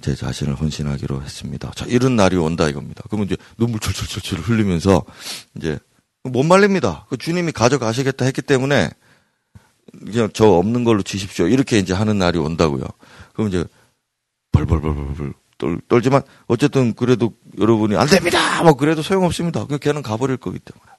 제 0.00 0.14
자신을 0.14 0.54
헌신하기로 0.54 1.22
했습니다. 1.22 1.72
자, 1.74 1.84
이런 1.86 2.16
날이 2.16 2.36
온다 2.36 2.68
이겁니다. 2.68 3.02
그러면 3.08 3.26
이제 3.26 3.36
눈물 3.58 3.80
철철철철 3.80 4.38
흘리면서 4.40 5.02
이제 5.56 5.78
못 6.22 6.42
말립니다. 6.44 7.06
그 7.08 7.16
주님이 7.16 7.52
가져가시겠다 7.52 8.24
했기 8.24 8.40
때문에 8.42 8.90
그냥 9.92 10.30
저 10.32 10.46
없는 10.46 10.84
걸로 10.84 11.02
치십시오. 11.02 11.48
이렇게 11.48 11.78
이제 11.78 11.92
하는 11.92 12.18
날이 12.18 12.38
온다고요. 12.38 12.84
그럼 13.32 13.48
이제 13.48 13.64
벌벌벌벌벌 14.52 15.34
떨, 15.60 15.80
떨지만 15.86 16.22
어쨌든 16.48 16.94
그래도 16.94 17.36
여러분이 17.58 17.94
안 17.96 18.08
됩니다. 18.08 18.64
뭐 18.64 18.74
그래도 18.74 19.02
소용없습니다. 19.02 19.66
그 19.66 19.78
걔는 19.78 20.02
가버릴 20.02 20.38
거기 20.38 20.58
때문에. 20.58 20.90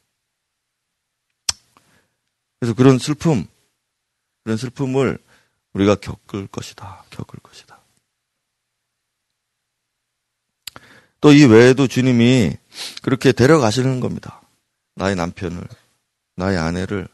그래서 2.59 2.75
그런 2.75 2.99
슬픔, 2.99 3.45
그런 4.43 4.55
슬픔을 4.57 5.17
우리가 5.73 5.95
겪을 5.95 6.47
것이다. 6.47 7.03
겪을 7.09 7.39
것이다. 7.39 7.81
또 11.21 11.33
이 11.33 11.45
외에도 11.45 11.87
주님이 11.87 12.57
그렇게 13.03 13.31
데려가시는 13.31 13.99
겁니다. 13.99 14.41
나의 14.95 15.15
남편을, 15.15 15.63
나의 16.35 16.57
아내를, 16.57 17.07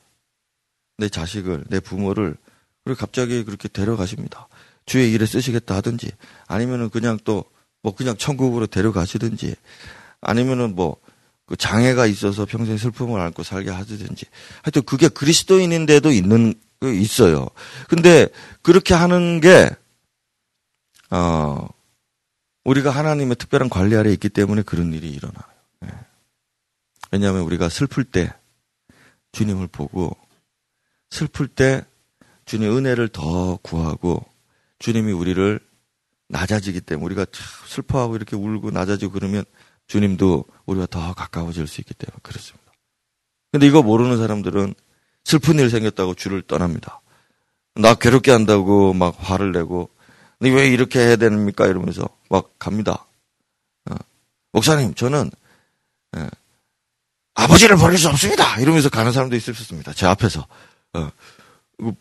내 0.97 1.09
자식을, 1.09 1.65
내 1.69 1.79
부모를, 1.79 2.35
그리고 2.83 2.99
갑자기 2.99 3.43
그렇게 3.43 3.67
데려가십니다. 3.67 4.47
주의 4.87 5.11
일에 5.13 5.27
쓰시겠다 5.27 5.75
하든지, 5.75 6.09
아니면은 6.47 6.89
그냥 6.89 7.19
또, 7.23 7.45
뭐 7.83 7.93
그냥 7.93 8.17
천국으로 8.17 8.65
데려가시든지, 8.65 9.55
아니면은 10.21 10.73
뭐, 10.73 10.97
그 11.45 11.55
장애가 11.55 12.07
있어서 12.07 12.45
평생 12.45 12.77
슬픔을 12.77 13.21
안고 13.21 13.43
살게 13.43 13.69
하든지, 13.69 14.25
하여튼 14.63 14.81
그게 14.81 15.07
그리스도인인데도 15.09 16.11
있는, 16.11 16.55
그 16.79 16.91
있어요. 16.91 17.47
근데 17.87 18.27
그렇게 18.63 18.95
하는 18.95 19.39
게, 19.39 19.69
어, 21.09 21.67
우리가 22.63 22.91
하나님의 22.91 23.37
특별한 23.37 23.69
관리 23.69 23.95
아래 23.95 24.11
있기 24.11 24.29
때문에 24.29 24.61
그런 24.61 24.93
일이 24.93 25.09
일어나요. 25.09 25.45
네. 25.79 25.89
왜냐하면 27.11 27.43
우리가 27.43 27.69
슬플 27.69 28.03
때 28.03 28.33
주님을 29.31 29.67
보고 29.67 30.17
슬플 31.09 31.47
때 31.47 31.85
주님 32.45 32.75
은혜를 32.75 33.07
더 33.07 33.57
구하고 33.61 34.25
주님이 34.79 35.11
우리를 35.11 35.59
낮아지기 36.29 36.81
때문에 36.81 37.05
우리가 37.05 37.25
슬퍼하고 37.67 38.15
이렇게 38.15 38.35
울고 38.35 38.71
낮아지고 38.71 39.13
그러면 39.13 39.43
주님도 39.87 40.45
우리가 40.65 40.87
더 40.87 41.13
가까워질 41.13 41.67
수 41.67 41.81
있기 41.81 41.93
때문에 41.93 42.17
그렇습니다. 42.21 42.71
근데 43.51 43.65
이거 43.67 43.81
모르는 43.81 44.17
사람들은 44.17 44.73
슬픈 45.23 45.59
일 45.59 45.69
생겼다고 45.69 46.13
주를 46.15 46.41
떠납니다. 46.41 47.01
나 47.75 47.95
괴롭게 47.95 48.31
한다고 48.31 48.93
막 48.93 49.15
화를 49.17 49.51
내고 49.51 49.89
왜 50.39 50.67
이렇게 50.67 50.99
해야 50.99 51.15
됩니까? 51.15 51.65
이러면서 51.65 52.07
막 52.29 52.51
갑니다. 52.59 53.05
어. 53.89 53.95
목사님, 54.51 54.93
저는 54.93 55.31
예, 56.17 56.29
아버지를 57.33 57.77
버릴 57.77 57.97
수 57.97 58.09
없습니다. 58.09 58.59
이러면서 58.59 58.89
가는 58.89 59.11
사람도 59.11 59.35
있었습니다. 59.35 59.93
제 59.93 60.05
앞에서. 60.05 60.47
어. 60.93 61.11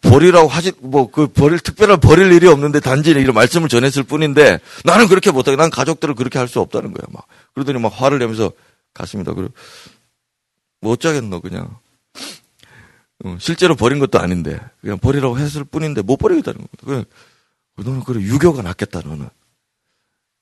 버리라고 0.00 0.48
하지, 0.48 0.72
뭐, 0.80 1.10
그, 1.10 1.26
버릴, 1.26 1.58
특별한 1.58 2.00
버릴 2.00 2.32
일이 2.32 2.46
없는데 2.46 2.80
단지 2.80 3.10
이런 3.10 3.34
말씀을 3.34 3.68
전했을 3.68 4.04
뿐인데 4.04 4.58
나는 4.84 5.06
그렇게 5.06 5.30
못하게, 5.30 5.56
난 5.56 5.68
가족들을 5.70 6.14
그렇게 6.14 6.38
할 6.38 6.48
수 6.48 6.60
없다는 6.60 6.92
거야, 6.92 7.04
막. 7.12 7.26
그러더니 7.54 7.78
막 7.78 7.88
화를 7.88 8.18
내면서 8.18 8.52
갔습니다. 8.94 9.34
그리고, 9.34 9.52
뭐 10.80 10.92
어쩌겠노, 10.92 11.40
그냥. 11.40 11.76
어, 13.24 13.36
실제로 13.38 13.74
버린 13.74 13.98
것도 13.98 14.18
아닌데, 14.18 14.58
그냥 14.80 14.98
버리라고 14.98 15.38
했을 15.38 15.64
뿐인데 15.64 16.02
못 16.02 16.16
버리겠다는 16.16 16.58
겁니다. 16.58 16.78
그냥, 16.84 17.04
너는 17.76 18.04
그래, 18.04 18.20
유교가 18.20 18.62
낫겠다, 18.62 19.00
너는. 19.00 19.28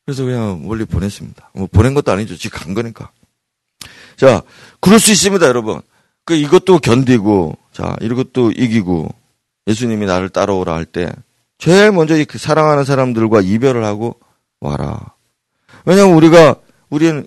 그래서 0.07 0.25
그냥 0.25 0.67
멀리 0.67 0.85
보냈습니다. 0.85 1.51
뭐 1.55 1.67
보낸 1.67 1.95
것도 1.95 2.13
아니죠. 2.13 2.37
지금 2.37 2.59
간 2.59 2.75
거니까. 2.75 3.11
자, 4.17 4.43
그럴 4.81 5.01
수 5.01 5.11
있습니다, 5.11 5.45
여러분. 5.47 5.81
그 6.25 6.35
이것도 6.35 6.79
견디고, 6.79 7.57
자, 7.73 7.97
이것도 8.01 8.53
이기고, 8.53 9.13
예수님이 9.67 10.07
나를 10.07 10.29
따라오라 10.29 10.75
할 10.75 10.85
때, 10.85 11.13
제일 11.59 11.93
먼저 11.93 12.15
그 12.29 12.39
사랑하는 12.39 12.85
사람들과 12.85 13.41
이별을 13.41 13.85
하고 13.85 14.19
와라. 14.61 15.15
왜냐하면 15.85 16.17
우리가, 16.17 16.57
우리는 16.91 17.27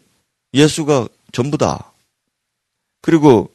예수가 0.54 1.08
전부다. 1.32 1.91
그리고 3.02 3.52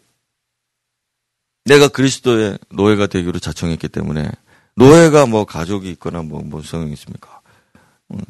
내가 1.65 1.89
그리스도의 1.89 2.59
노예가 2.71 3.07
되기로 3.07 3.39
자청했기 3.39 3.89
때문에, 3.89 4.31
노예가 4.75 5.27
뭐 5.27 5.45
가족이 5.45 5.91
있거나 5.93 6.23
뭐, 6.23 6.43
뭔 6.43 6.63
성형이 6.63 6.93
있습니까? 6.95 7.41
음, 8.11 8.21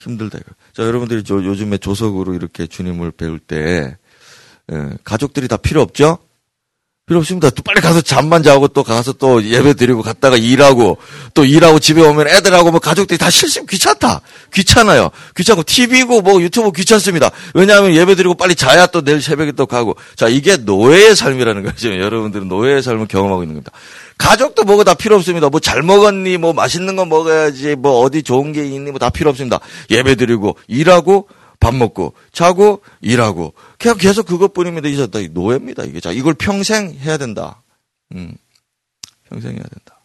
힘들다. 0.00 0.38
자, 0.72 0.82
여러분들이 0.82 1.22
저 1.24 1.34
요즘에 1.36 1.78
조석으로 1.78 2.34
이렇게 2.34 2.66
주님을 2.66 3.12
배울 3.12 3.38
때, 3.38 3.96
예, 4.72 4.96
가족들이 5.04 5.48
다 5.48 5.56
필요 5.56 5.82
없죠? 5.82 6.18
필요 7.10 7.18
없습니다. 7.18 7.50
또 7.50 7.64
빨리 7.64 7.80
가서 7.80 8.00
잠만 8.00 8.44
자고 8.44 8.68
또 8.68 8.84
가서 8.84 9.12
또 9.14 9.42
예배 9.42 9.74
드리고 9.74 10.00
갔다가 10.00 10.36
일하고 10.36 10.96
또 11.34 11.44
일하고 11.44 11.80
집에 11.80 12.00
오면 12.02 12.28
애들하고 12.28 12.70
뭐 12.70 12.78
가족들이 12.78 13.18
다 13.18 13.30
실심 13.30 13.66
귀찮다. 13.66 14.20
귀찮아요. 14.54 15.10
귀찮고 15.36 15.64
TV고 15.64 16.20
뭐 16.20 16.40
유튜브 16.40 16.70
귀찮습니다. 16.70 17.32
왜냐하면 17.52 17.96
예배 17.96 18.14
드리고 18.14 18.34
빨리 18.34 18.54
자야 18.54 18.86
또 18.86 19.02
내일 19.02 19.20
새벽에 19.20 19.50
또 19.50 19.66
가고. 19.66 19.96
자, 20.14 20.28
이게 20.28 20.56
노예의 20.56 21.16
삶이라는 21.16 21.64
거죠. 21.64 21.88
여러분들은 21.98 22.46
노예의 22.46 22.80
삶을 22.80 23.08
경험하고 23.08 23.42
있는 23.42 23.56
겁니다. 23.56 23.72
가족도 24.16 24.62
뭐가 24.62 24.84
다 24.84 24.94
필요 24.94 25.16
없습니다. 25.16 25.48
뭐 25.48 25.58
잘 25.58 25.82
먹었니? 25.82 26.36
뭐 26.36 26.52
맛있는 26.52 26.94
거 26.94 27.06
먹어야지. 27.06 27.74
뭐 27.74 28.02
어디 28.02 28.22
좋은 28.22 28.52
게 28.52 28.64
있니? 28.64 28.92
뭐 28.92 29.00
다 29.00 29.10
필요 29.10 29.30
없습니다. 29.30 29.58
예배 29.90 30.14
드리고 30.14 30.56
일하고 30.68 31.26
밥 31.60 31.74
먹고 31.74 32.14
자고 32.32 32.82
일하고 33.00 33.52
그냥 33.78 33.98
계속 33.98 34.26
그것뿐입니다. 34.26 34.88
이제 34.88 35.06
노예입니다. 35.30 35.84
이게 35.84 36.00
자 36.00 36.10
이걸 36.10 36.34
평생 36.34 36.90
해야 36.90 37.18
된다. 37.18 37.62
음, 38.12 38.34
평생 39.28 39.52
해야 39.52 39.62
된다. 39.62 40.00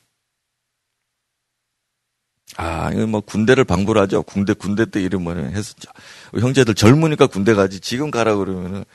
아, 2.58 2.92
이거 2.94 3.08
뭐 3.08 3.22
군대를 3.22 3.64
방불 3.64 3.98
하죠. 4.00 4.24
군대 4.24 4.54
군대 4.54 4.86
때 4.90 5.02
이름 5.02 5.24
뭐냐 5.24 5.48
했었죠. 5.48 5.90
형제들 6.34 6.76
젊으니까 6.76 7.28
군대 7.28 7.54
가지. 7.54 7.80
지금 7.80 8.12
가라 8.12 8.36
그러면은 8.36 8.86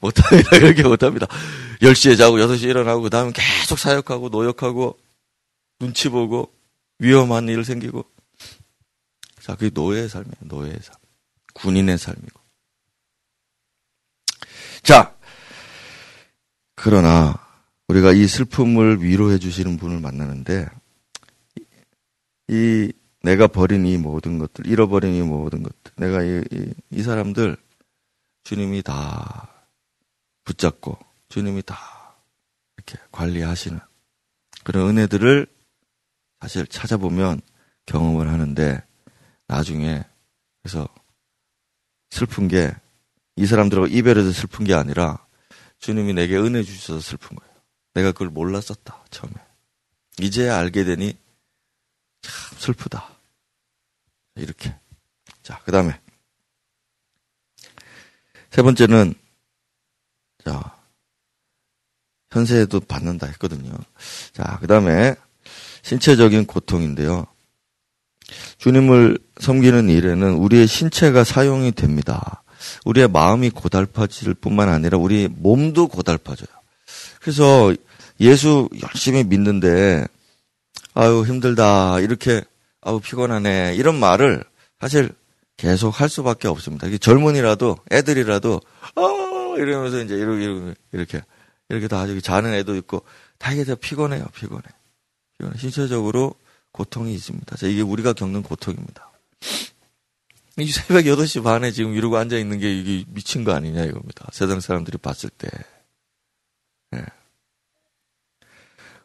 못합니다. 0.00 0.56
이렇게 0.56 0.82
못합니다. 0.82 1.26
10시에 1.82 2.16
자고 2.16 2.36
6시에 2.36 2.70
일어나고 2.70 3.02
그 3.02 3.10
다음에 3.10 3.32
계속 3.34 3.78
사역하고 3.78 4.28
노역하고 4.28 4.96
눈치 5.78 6.08
보고 6.08 6.50
위험한 6.98 7.48
일 7.48 7.64
생기고 7.64 8.04
자, 9.42 9.54
그게 9.54 9.70
노예의 9.72 10.08
삶이에요. 10.08 10.36
노예의 10.42 10.78
삶. 10.82 10.99
군인의 11.60 11.98
삶이고. 11.98 12.40
자, 14.82 15.16
그러나 16.74 17.38
우리가 17.88 18.12
이 18.12 18.26
슬픔을 18.26 19.02
위로해 19.02 19.38
주시는 19.38 19.76
분을 19.76 20.00
만나는데 20.00 20.66
이 22.48 22.92
내가 23.22 23.46
버린 23.46 23.84
이 23.86 23.98
모든 23.98 24.38
것들, 24.38 24.66
잃어버린 24.66 25.14
이 25.14 25.22
모든 25.22 25.62
것들, 25.62 25.92
내가 25.96 26.22
이, 26.22 26.42
이, 26.50 26.72
이 26.90 27.02
사람들 27.02 27.56
주님이 28.44 28.82
다 28.82 29.50
붙잡고 30.44 30.98
주님이 31.28 31.62
다 31.62 31.76
이렇게 32.76 32.98
관리하시는 33.12 33.78
그런 34.64 34.88
은혜들을 34.88 35.46
사실 36.40 36.66
찾아보면 36.66 37.40
경험을 37.86 38.28
하는데 38.28 38.82
나중에 39.46 40.02
그래서 40.62 40.88
슬픈 42.10 42.48
게 42.48 42.72
이 43.40 43.46
사람들하고 43.46 43.86
이별해서 43.86 44.32
슬픈 44.32 44.66
게 44.66 44.74
아니라 44.74 45.26
주님이 45.78 46.12
내게 46.12 46.36
은혜 46.36 46.62
주셔서 46.62 47.00
슬픈 47.00 47.36
거예요. 47.36 47.50
내가 47.94 48.12
그걸 48.12 48.28
몰랐었다, 48.28 49.02
처음에. 49.10 49.34
이제야 50.18 50.58
알게 50.58 50.84
되니 50.84 51.16
참 52.20 52.58
슬프다. 52.58 53.16
이렇게. 54.34 54.76
자, 55.42 55.58
그 55.64 55.72
다음에. 55.72 55.98
세 58.50 58.60
번째는, 58.60 59.14
자, 60.44 60.76
현세에도 62.30 62.80
받는다 62.80 63.26
했거든요. 63.28 63.72
자, 64.34 64.58
그 64.60 64.66
다음에 64.66 65.14
신체적인 65.80 66.44
고통인데요. 66.44 67.26
주님을 68.58 69.18
섬기는 69.40 69.88
일에는 69.88 70.34
우리의 70.34 70.66
신체가 70.66 71.24
사용이 71.24 71.72
됩니다. 71.72 72.42
우리의 72.84 73.08
마음이 73.08 73.50
고달파질 73.50 74.34
뿐만 74.34 74.68
아니라 74.68 74.98
우리 74.98 75.28
몸도 75.28 75.88
고달파져요. 75.88 76.48
그래서 77.20 77.74
예수 78.20 78.68
열심히 78.82 79.24
믿는데 79.24 80.06
아유 80.94 81.24
힘들다 81.26 82.00
이렇게 82.00 82.42
아우 82.80 83.00
피곤하네 83.00 83.74
이런 83.76 83.98
말을 83.98 84.44
사실 84.80 85.10
계속 85.56 86.00
할 86.00 86.08
수밖에 86.08 86.48
없습니다. 86.48 86.86
젊은이라도 86.98 87.78
애들이라도 87.92 88.60
어 88.96 89.56
이러면서 89.56 90.00
이제 90.02 90.14
이렇게 90.14 90.74
이렇게 90.92 91.22
이렇게 91.68 91.88
다 91.88 92.06
저기 92.06 92.22
자는 92.22 92.54
애도 92.54 92.76
있고 92.76 93.02
다 93.38 93.52
이게 93.52 93.64
다 93.64 93.74
피곤해요 93.74 94.26
피곤해 94.34 94.62
피곤해 95.38 95.58
신체적으로 95.58 96.34
고통이 96.80 97.12
있습니다. 97.12 97.56
자, 97.56 97.66
이게 97.66 97.82
우리가 97.82 98.14
겪는 98.14 98.42
고통입니다. 98.42 99.10
이 100.56 100.66
새벽 100.66 101.04
8시 101.04 101.44
반에 101.44 101.72
지금 101.72 101.94
이러고 101.94 102.16
앉아 102.16 102.38
있는 102.38 102.58
게 102.58 102.72
이게 102.72 103.04
미친 103.08 103.44
거 103.44 103.52
아니냐 103.52 103.84
이겁니다. 103.84 104.26
세상 104.32 104.60
사람들이 104.60 104.96
봤을 104.96 105.28
때. 105.28 105.48
네. 106.90 107.04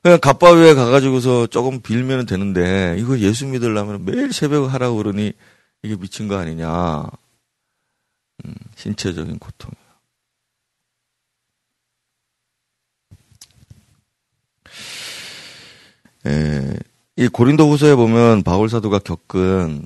그냥 0.02 0.20
갑바위에 0.22 0.74
가가지고서 0.74 1.48
조금 1.48 1.82
빌면 1.82 2.26
되는데 2.28 2.96
이거 2.98 3.20
예수 3.20 3.46
믿으려면 3.46 4.06
매일 4.06 4.32
새벽 4.32 4.74
하라고 4.74 4.96
그러니 4.96 5.34
이게 5.84 5.98
미친 5.98 6.30
거 6.30 6.38
아니냐. 6.38 7.04
음, 8.46 8.54
신체적인 8.76 9.40
고통이에요. 9.40 9.86
에, 16.28 16.95
이 17.18 17.28
고린도 17.28 17.70
후서에 17.70 17.96
보면 17.96 18.44
바울 18.44 18.70
사도가 18.70 19.00
겪은 19.00 19.86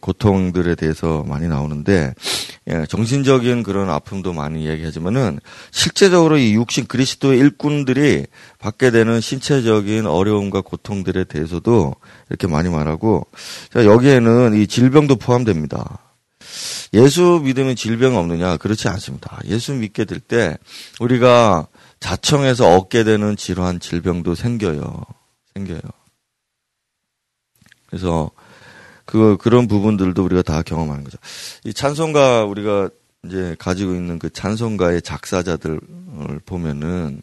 고통들에 0.00 0.74
대해서 0.76 1.24
많이 1.26 1.48
나오는데 1.48 2.14
예, 2.68 2.86
정신적인 2.88 3.64
그런 3.64 3.90
아픔도 3.90 4.32
많이 4.32 4.62
이야기하지만은 4.64 5.40
실제적으로 5.72 6.38
이 6.38 6.54
육신 6.54 6.86
그리스도의 6.86 7.40
일꾼들이 7.40 8.26
받게 8.60 8.92
되는 8.92 9.20
신체적인 9.20 10.06
어려움과 10.06 10.60
고통들에 10.60 11.24
대해서도 11.24 11.96
이렇게 12.30 12.46
많이 12.46 12.68
말하고 12.68 13.26
여기에는 13.74 14.54
이 14.54 14.68
질병도 14.68 15.16
포함됩니다. 15.16 15.98
예수 16.94 17.40
믿으면 17.42 17.74
질병 17.74 18.16
없느냐? 18.16 18.58
그렇지 18.58 18.86
않습니다. 18.88 19.40
예수 19.46 19.72
믿게 19.74 20.04
될 20.04 20.20
때 20.20 20.56
우리가 21.00 21.66
자청해서 21.98 22.76
얻게 22.76 23.02
되는 23.02 23.36
질환, 23.36 23.80
질병도 23.80 24.36
생겨요. 24.36 25.02
생겨요. 25.54 25.80
그래서 27.92 28.30
그 29.04 29.36
그런 29.38 29.68
부분들도 29.68 30.24
우리가 30.24 30.40
다 30.40 30.62
경험하는 30.62 31.04
거죠. 31.04 31.18
이 31.62 31.74
찬송가 31.74 32.46
우리가 32.46 32.88
이제 33.26 33.54
가지고 33.58 33.94
있는 33.94 34.18
그 34.18 34.30
찬송가의 34.30 35.02
작사자들을 35.02 35.78
보면은 36.46 37.20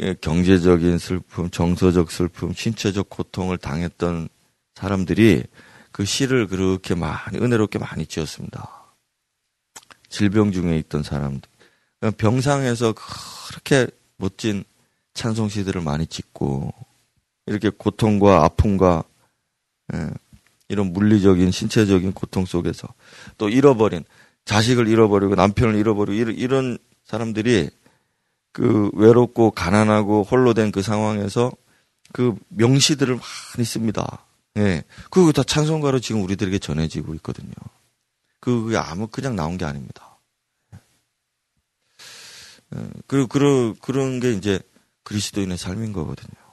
예, 0.00 0.14
경제적인 0.20 0.98
슬픔, 0.98 1.48
정서적 1.48 2.10
슬픔, 2.10 2.52
신체적 2.52 3.08
고통을 3.08 3.56
당했던 3.56 4.28
사람들이 4.74 5.44
그 5.92 6.04
시를 6.04 6.46
그렇게 6.46 6.94
많이 6.94 7.38
은혜롭게 7.38 7.78
많이 7.78 8.04
지었습니다. 8.04 8.68
질병 10.10 10.52
중에 10.52 10.76
있던 10.78 11.02
사람들, 11.02 11.48
병상에서 12.18 12.92
그렇게 13.48 13.86
멋진 14.18 14.64
찬송 15.14 15.48
시들을 15.48 15.80
많이 15.80 16.06
짓고 16.06 16.74
이렇게 17.46 17.70
고통과 17.70 18.44
아픔과 18.44 19.04
예, 19.94 20.10
이런 20.68 20.92
물리적인 20.92 21.50
신체적인 21.50 22.12
고통 22.12 22.44
속에서 22.44 22.88
또 23.38 23.48
잃어버린 23.48 24.04
자식을 24.44 24.88
잃어버리고 24.88 25.34
남편을 25.34 25.76
잃어버리고 25.76 26.30
이런 26.30 26.78
사람들이 27.04 27.70
그 28.52 28.90
외롭고 28.94 29.50
가난하고 29.50 30.22
홀로 30.22 30.54
된 30.54 30.70
그 30.70 30.82
상황에서 30.82 31.52
그 32.12 32.36
명시들을 32.48 33.16
많이 33.16 33.64
씁니다. 33.64 34.24
예. 34.56 34.84
그거 35.10 35.32
다 35.32 35.42
찬송가로 35.42 35.98
지금 36.00 36.22
우리들에게 36.22 36.58
전해지고 36.58 37.14
있거든요. 37.16 37.52
그게 38.40 38.76
아무 38.76 39.08
그냥 39.08 39.34
나온 39.34 39.58
게 39.58 39.64
아닙니다. 39.64 40.18
예. 42.76 42.88
그, 43.06 43.26
그런, 43.26 43.74
그런 43.76 44.20
게 44.20 44.32
이제 44.32 44.60
그리스도인의 45.02 45.58
삶인 45.58 45.92
거거든요. 45.92 46.43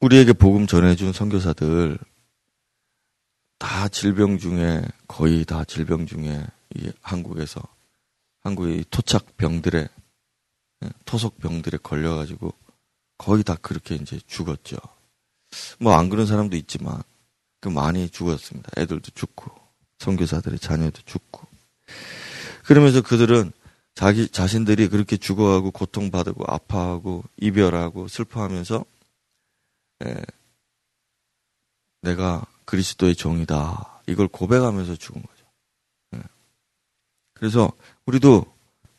우리에게 0.00 0.32
복음 0.32 0.66
전해준 0.66 1.12
선교사들 1.12 1.98
다 3.58 3.88
질병 3.88 4.38
중에 4.38 4.82
거의 5.06 5.44
다 5.44 5.64
질병 5.64 6.06
중에 6.06 6.46
이 6.76 6.90
한국에서 7.02 7.60
한국의 8.42 8.84
토착 8.90 9.36
병들의 9.36 9.88
예, 10.82 10.88
토속 11.04 11.38
병들에 11.38 11.78
걸려가지고 11.82 12.54
거의 13.18 13.44
다 13.44 13.54
그렇게 13.60 13.96
이제 13.96 14.18
죽었죠. 14.26 14.78
뭐 15.78 15.94
안 15.94 16.08
그런 16.08 16.24
사람도 16.26 16.56
있지만 16.56 17.02
그 17.60 17.68
많이 17.68 18.08
죽었습니다. 18.08 18.70
애들도 18.78 19.10
죽고 19.14 19.50
선교사들의 19.98 20.58
자녀도 20.58 21.02
죽고 21.04 21.46
그러면서 22.64 23.02
그들은 23.02 23.52
자기 23.94 24.28
자신들이 24.28 24.88
그렇게 24.88 25.16
죽어가고 25.16 25.72
고통받고 25.72 26.44
아파하고 26.46 27.24
이별하고 27.36 28.08
슬퍼하면서 28.08 28.84
에, 30.04 30.14
내가 32.02 32.46
그리스도의 32.64 33.14
종이다 33.14 34.02
이걸 34.06 34.28
고백하면서 34.28 34.96
죽은 34.96 35.22
거죠. 35.22 35.44
예. 36.14 36.22
그래서 37.34 37.70
우리도 38.06 38.44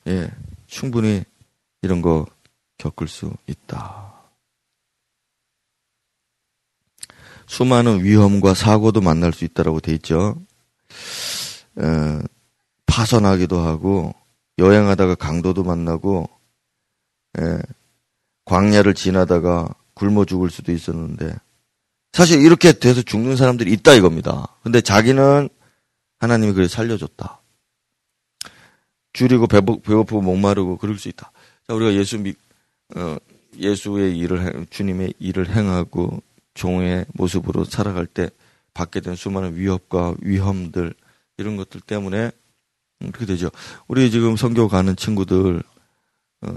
예, 0.07 0.31
충분히 0.67 1.23
이런 1.81 2.01
거 2.01 2.25
겪을 2.77 3.07
수 3.07 3.33
있다. 3.47 4.11
수많은 7.47 8.03
위험과 8.03 8.53
사고도 8.53 9.01
만날 9.01 9.33
수 9.33 9.43
있다라고 9.45 9.79
돼 9.79 9.93
있죠. 9.95 10.41
에, 11.77 12.21
파선하기도 12.85 13.59
하고 13.59 14.13
여행하다가 14.61 15.15
강도도 15.15 15.63
만나고 15.63 16.29
예, 17.39 17.59
광야를 18.45 18.93
지나다가 18.93 19.67
굶어 19.95 20.25
죽을 20.25 20.49
수도 20.49 20.71
있었는데 20.71 21.33
사실 22.13 22.41
이렇게 22.41 22.71
돼서 22.71 23.01
죽는 23.01 23.35
사람들이 23.35 23.71
있다 23.73 23.93
이겁니다. 23.93 24.47
근데 24.63 24.81
자기는 24.81 25.49
하나님이 26.19 26.53
그래 26.53 26.67
살려줬다. 26.67 27.41
줄이고 29.13 29.47
배고프고 29.47 30.21
목마르고 30.21 30.77
그럴 30.77 30.97
수 30.97 31.09
있다. 31.09 31.31
자, 31.67 31.73
우리가 31.73 31.93
예수 31.93 32.19
미, 32.19 32.33
어, 32.95 33.17
예수의 33.57 34.17
일을, 34.17 34.67
주님의 34.69 35.15
일을 35.19 35.49
행하고 35.49 36.21
종의 36.53 37.05
모습으로 37.13 37.65
살아갈 37.65 38.05
때 38.05 38.29
받게 38.73 39.01
된 39.01 39.15
수많은 39.15 39.55
위협과 39.55 40.15
위험들, 40.21 40.93
이런 41.37 41.57
것들 41.57 41.81
때문에 41.81 42.25
음, 42.25 42.31
그렇게 43.07 43.25
되죠. 43.25 43.49
우리 43.87 44.11
지금 44.11 44.35
선교 44.35 44.67
가는 44.67 44.95
친구들, 44.95 45.63
어, 46.41 46.55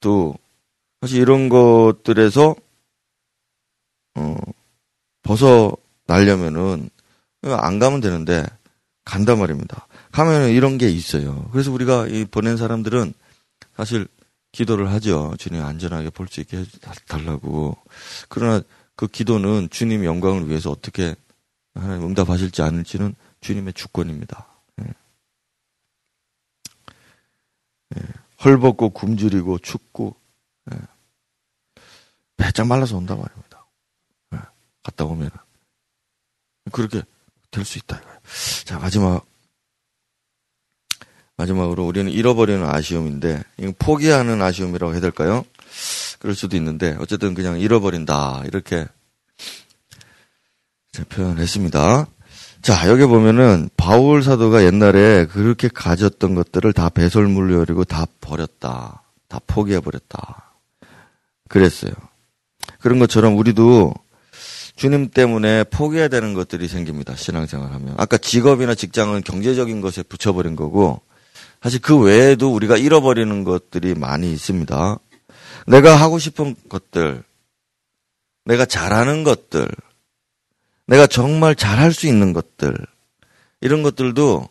또, 0.00 0.34
사실 1.00 1.20
이런 1.20 1.48
것들에서, 1.48 2.54
어, 4.14 4.36
벗어나려면은, 5.22 6.90
안 7.42 7.78
가면 7.78 8.00
되는데, 8.00 8.46
간단 9.04 9.38
말입니다. 9.38 9.86
가면은 10.12 10.50
이런 10.50 10.78
게 10.78 10.88
있어요. 10.88 11.48
그래서 11.52 11.72
우리가 11.72 12.06
이 12.06 12.24
보낸 12.24 12.56
사람들은 12.56 13.12
사실 13.76 14.06
기도를 14.52 14.92
하죠. 14.92 15.34
주님 15.38 15.62
안전하게 15.62 16.10
볼 16.10 16.28
수 16.28 16.40
있게 16.40 16.58
해달라고. 16.58 17.76
그러나 18.28 18.62
그 18.94 19.08
기도는 19.08 19.68
주님 19.70 20.04
영광을 20.04 20.48
위해서 20.48 20.70
어떻게 20.70 21.16
하나님 21.74 22.06
응답하실지 22.08 22.62
않을지는 22.62 23.14
주님의 23.40 23.72
주권입니다. 23.72 24.46
예. 24.82 24.92
헐벗고 28.44 28.90
굶주리고 28.90 29.58
춥고 29.58 30.16
예. 30.72 30.78
배짱 32.36 32.68
말라서 32.68 32.96
온다 32.96 33.14
말입니다. 33.14 33.64
예. 34.34 34.38
갔다 34.82 35.04
오면은 35.04 35.30
그렇게 36.72 37.02
될 37.50 37.64
수 37.64 37.78
있다. 37.78 38.00
자 38.64 38.78
마지막 38.78 39.26
마지막으로 41.36 41.86
우리는 41.86 42.10
잃어버리는 42.10 42.64
아쉬움인데 42.64 43.42
이거 43.58 43.72
포기하는 43.78 44.40
아쉬움이라고 44.42 44.92
해야 44.92 45.00
될까요? 45.00 45.44
그럴 46.18 46.34
수도 46.34 46.56
있는데 46.56 46.96
어쨌든 47.00 47.34
그냥 47.34 47.58
잃어버린다 47.58 48.42
이렇게 48.46 48.86
표현했습니다. 51.08 52.06
자, 52.62 52.88
여기 52.88 53.04
보면은 53.04 53.68
바울 53.76 54.22
사도가 54.22 54.64
옛날에 54.64 55.26
그렇게 55.26 55.68
가졌던 55.68 56.36
것들을 56.36 56.72
다 56.72 56.88
배설물로 56.90 57.58
여리고 57.58 57.82
다 57.82 58.06
버렸다. 58.20 59.02
다 59.28 59.40
포기해 59.48 59.80
버렸다. 59.80 60.52
그랬어요. 61.48 61.92
그런 62.78 63.00
것처럼 63.00 63.36
우리도 63.36 63.92
주님 64.76 65.10
때문에 65.10 65.64
포기해야 65.64 66.06
되는 66.06 66.34
것들이 66.34 66.68
생깁니다. 66.68 67.16
신앙생활 67.16 67.72
하면. 67.72 67.94
아까 67.98 68.16
직업이나 68.16 68.76
직장은 68.76 69.22
경제적인 69.22 69.80
것에 69.80 70.04
붙여버린 70.04 70.54
거고, 70.54 71.02
사실 71.62 71.80
그 71.80 71.98
외에도 71.98 72.54
우리가 72.54 72.76
잃어버리는 72.76 73.44
것들이 73.44 73.94
많이 73.94 74.32
있습니다. 74.32 74.98
내가 75.66 75.96
하고 75.96 76.18
싶은 76.18 76.54
것들, 76.68 77.22
내가 78.44 78.64
잘하는 78.66 79.24
것들, 79.24 79.68
내가 80.92 81.06
정말 81.06 81.54
잘할 81.54 81.94
수 81.94 82.06
있는 82.06 82.34
것들, 82.34 82.76
이런 83.62 83.82
것들도 83.82 84.46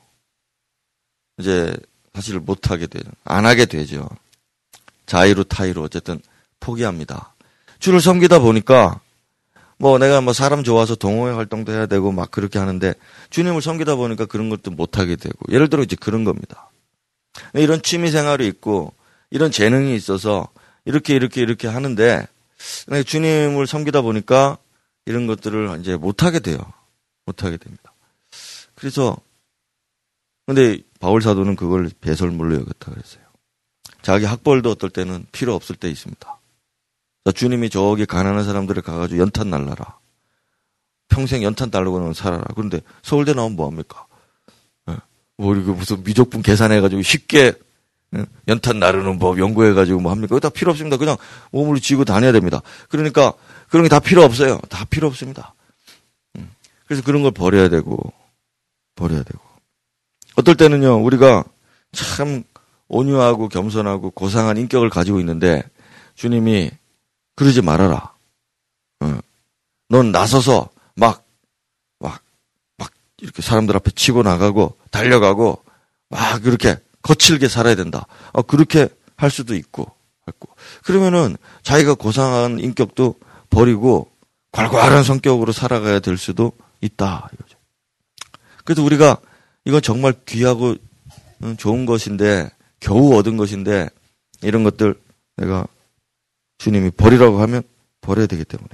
이제 1.37 1.71
사실 2.15 2.39
못 2.39 2.71
하게 2.71 2.87
되죠. 2.87 3.11
안 3.23 3.45
하게 3.45 3.67
되죠. 3.67 4.09
자의로 5.05 5.43
타의로 5.43 5.83
어쨌든 5.83 6.19
포기합니다. 6.59 7.35
주를 7.77 8.01
섬기다 8.01 8.39
보니까 8.39 8.99
뭐 9.77 9.99
내가 9.99 10.21
뭐 10.21 10.33
사람 10.33 10.63
좋아서 10.63 10.95
동호회 10.95 11.33
활동도 11.33 11.73
해야 11.73 11.85
되고 11.85 12.11
막 12.11 12.31
그렇게 12.31 12.57
하는데 12.57 12.95
주님을 13.29 13.61
섬기다 13.61 13.95
보니까 13.95 14.25
그런 14.25 14.49
것도 14.49 14.71
못 14.71 14.97
하게 14.97 15.17
되고 15.17 15.37
예를 15.51 15.69
들어 15.69 15.83
이제 15.83 15.95
그런 15.95 16.23
겁니다. 16.23 16.71
이런 17.53 17.83
취미 17.83 18.09
생활이 18.09 18.47
있고 18.47 18.93
이런 19.29 19.51
재능이 19.51 19.93
있어서 19.95 20.47
이렇게 20.85 21.13
이렇게 21.13 21.41
이렇게 21.41 21.67
하는데 21.67 22.27
주님을 23.05 23.67
섬기다 23.67 24.01
보니까 24.01 24.57
이런 25.05 25.27
것들을 25.27 25.79
이제 25.79 25.95
못하게 25.95 26.39
돼요. 26.39 26.57
못하게 27.25 27.57
됩니다. 27.57 27.93
그래서 28.75 29.17
근데 30.45 30.79
바울 30.99 31.21
사도는 31.21 31.55
그걸 31.55 31.89
배설물로 32.01 32.55
여겼다 32.55 32.91
그랬어요. 32.91 33.23
자기 34.01 34.25
학벌도 34.25 34.71
어떨 34.71 34.89
때는 34.89 35.25
필요 35.31 35.53
없을 35.55 35.75
때 35.75 35.89
있습니다. 35.89 36.39
주님이 37.35 37.69
저기 37.69 38.05
가난한 38.05 38.43
사람들을 38.43 38.81
가가지고 38.81 39.21
연탄 39.21 39.49
날라라. 39.49 39.99
평생 41.07 41.43
연탄 41.43 41.69
달라고는 41.69 42.13
살아라. 42.13 42.45
그런데 42.55 42.81
서울대 43.03 43.33
나오면 43.33 43.55
뭐합니까? 43.55 44.07
예. 44.89 44.97
뭐, 45.37 45.55
이거 45.55 45.73
무슨 45.73 46.03
미적분 46.03 46.41
계산해가지고 46.41 47.01
쉽게 47.03 47.53
예, 48.15 48.25
연탄 48.47 48.79
나르는 48.79 49.19
법 49.19 49.39
연구해가지고 49.39 49.99
뭐 49.99 50.11
합니까? 50.11 50.35
그거 50.35 50.39
다 50.39 50.49
필요 50.49 50.71
없습니다. 50.71 50.97
그냥 50.97 51.17
몸을 51.51 51.79
쥐고 51.79 52.05
다녀야 52.05 52.31
됩니다. 52.31 52.61
그러니까 52.89 53.33
그런 53.71 53.83
게 53.83 53.89
다 53.89 53.99
필요 53.99 54.23
없어요. 54.23 54.59
다 54.69 54.85
필요 54.85 55.07
없습니다. 55.07 55.55
음. 56.35 56.53
그래서 56.85 57.01
그런 57.03 57.23
걸 57.23 57.31
버려야 57.31 57.69
되고, 57.69 58.13
버려야 58.95 59.23
되고. 59.23 59.39
어떨 60.35 60.55
때는요, 60.55 61.01
우리가 61.03 61.43
참 61.93 62.43
온유하고 62.89 63.47
겸손하고 63.47 64.11
고상한 64.11 64.57
인격을 64.57 64.89
가지고 64.89 65.19
있는데, 65.21 65.63
주님이 66.15 66.69
그러지 67.35 67.61
말아라. 67.61 68.13
어. 68.99 69.19
넌 69.87 70.11
나서서 70.11 70.69
막, 70.95 71.25
막, 71.99 72.21
막 72.77 72.91
이렇게 73.21 73.41
사람들 73.41 73.75
앞에 73.77 73.91
치고 73.91 74.23
나가고 74.23 74.77
달려가고 74.91 75.63
막 76.09 76.43
그렇게 76.43 76.77
거칠게 77.01 77.47
살아야 77.47 77.75
된다. 77.75 78.05
어, 78.33 78.41
그렇게 78.41 78.89
할 79.15 79.31
수도 79.31 79.55
있고. 79.55 79.89
그러면은 80.83 81.37
자기가 81.63 81.95
고상한 81.95 82.59
인격도 82.59 83.15
버리고 83.51 84.11
괄괄한 84.51 85.03
성격으로 85.03 85.51
살아가야 85.51 85.99
될 85.99 86.17
수도 86.17 86.53
있다. 86.81 87.29
그래서 88.65 88.81
우리가 88.81 89.17
이건 89.65 89.81
정말 89.83 90.13
귀하고 90.25 90.75
좋은 91.57 91.85
것인데 91.85 92.49
겨우 92.79 93.15
얻은 93.17 93.37
것인데 93.37 93.89
이런 94.41 94.63
것들 94.63 94.99
내가 95.37 95.67
주님이 96.57 96.89
버리라고 96.91 97.39
하면 97.41 97.61
버려야 98.01 98.25
되기 98.25 98.43
때문에. 98.43 98.69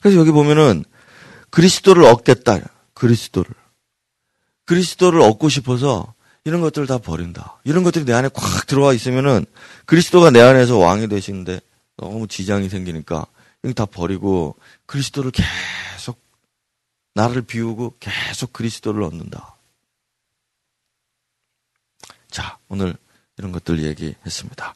그래서 0.00 0.18
여기 0.18 0.32
보면은 0.32 0.84
그리스도를 1.50 2.04
얻겠다. 2.04 2.58
그리스도를. 2.94 3.50
그리스도를 4.64 5.20
얻고 5.20 5.48
싶어서 5.48 6.14
이런 6.44 6.60
것들을 6.60 6.86
다 6.88 6.98
버린다. 6.98 7.60
이런 7.64 7.84
것들이 7.84 8.04
내 8.04 8.12
안에 8.12 8.28
꽉 8.32 8.66
들어와 8.66 8.92
있으면은 8.94 9.46
그리스도가 9.86 10.30
내 10.30 10.40
안에서 10.40 10.78
왕이 10.78 11.08
되시는데 11.08 11.60
너무 11.96 12.26
지장이 12.26 12.68
생기니까 12.68 13.26
이거 13.62 13.72
다 13.72 13.86
버리고 13.86 14.56
그리스도를 14.86 15.30
계속 15.30 16.20
나를 17.14 17.42
비우고 17.42 17.96
계속 18.00 18.52
그리스도를 18.52 19.02
얻는다. 19.02 19.56
자, 22.28 22.58
오늘 22.68 22.96
이런 23.36 23.52
것들 23.52 23.82
얘기했습니다. 23.82 24.74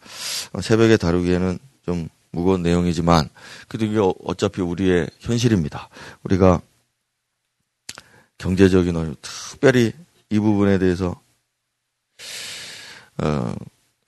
어, 0.52 0.60
새벽에 0.60 0.96
다루기에는 0.96 1.58
좀 1.84 2.08
무거운 2.30 2.62
내용이지만 2.62 3.28
그래도 3.66 3.86
이게 3.86 3.98
어차피 4.24 4.60
우리의 4.60 5.08
현실입니다. 5.20 5.88
우리가 6.22 6.60
경제적인 8.38 9.16
특별히 9.22 9.92
이 10.28 10.38
부분에 10.38 10.78
대해서 10.78 11.20
어, 13.18 13.54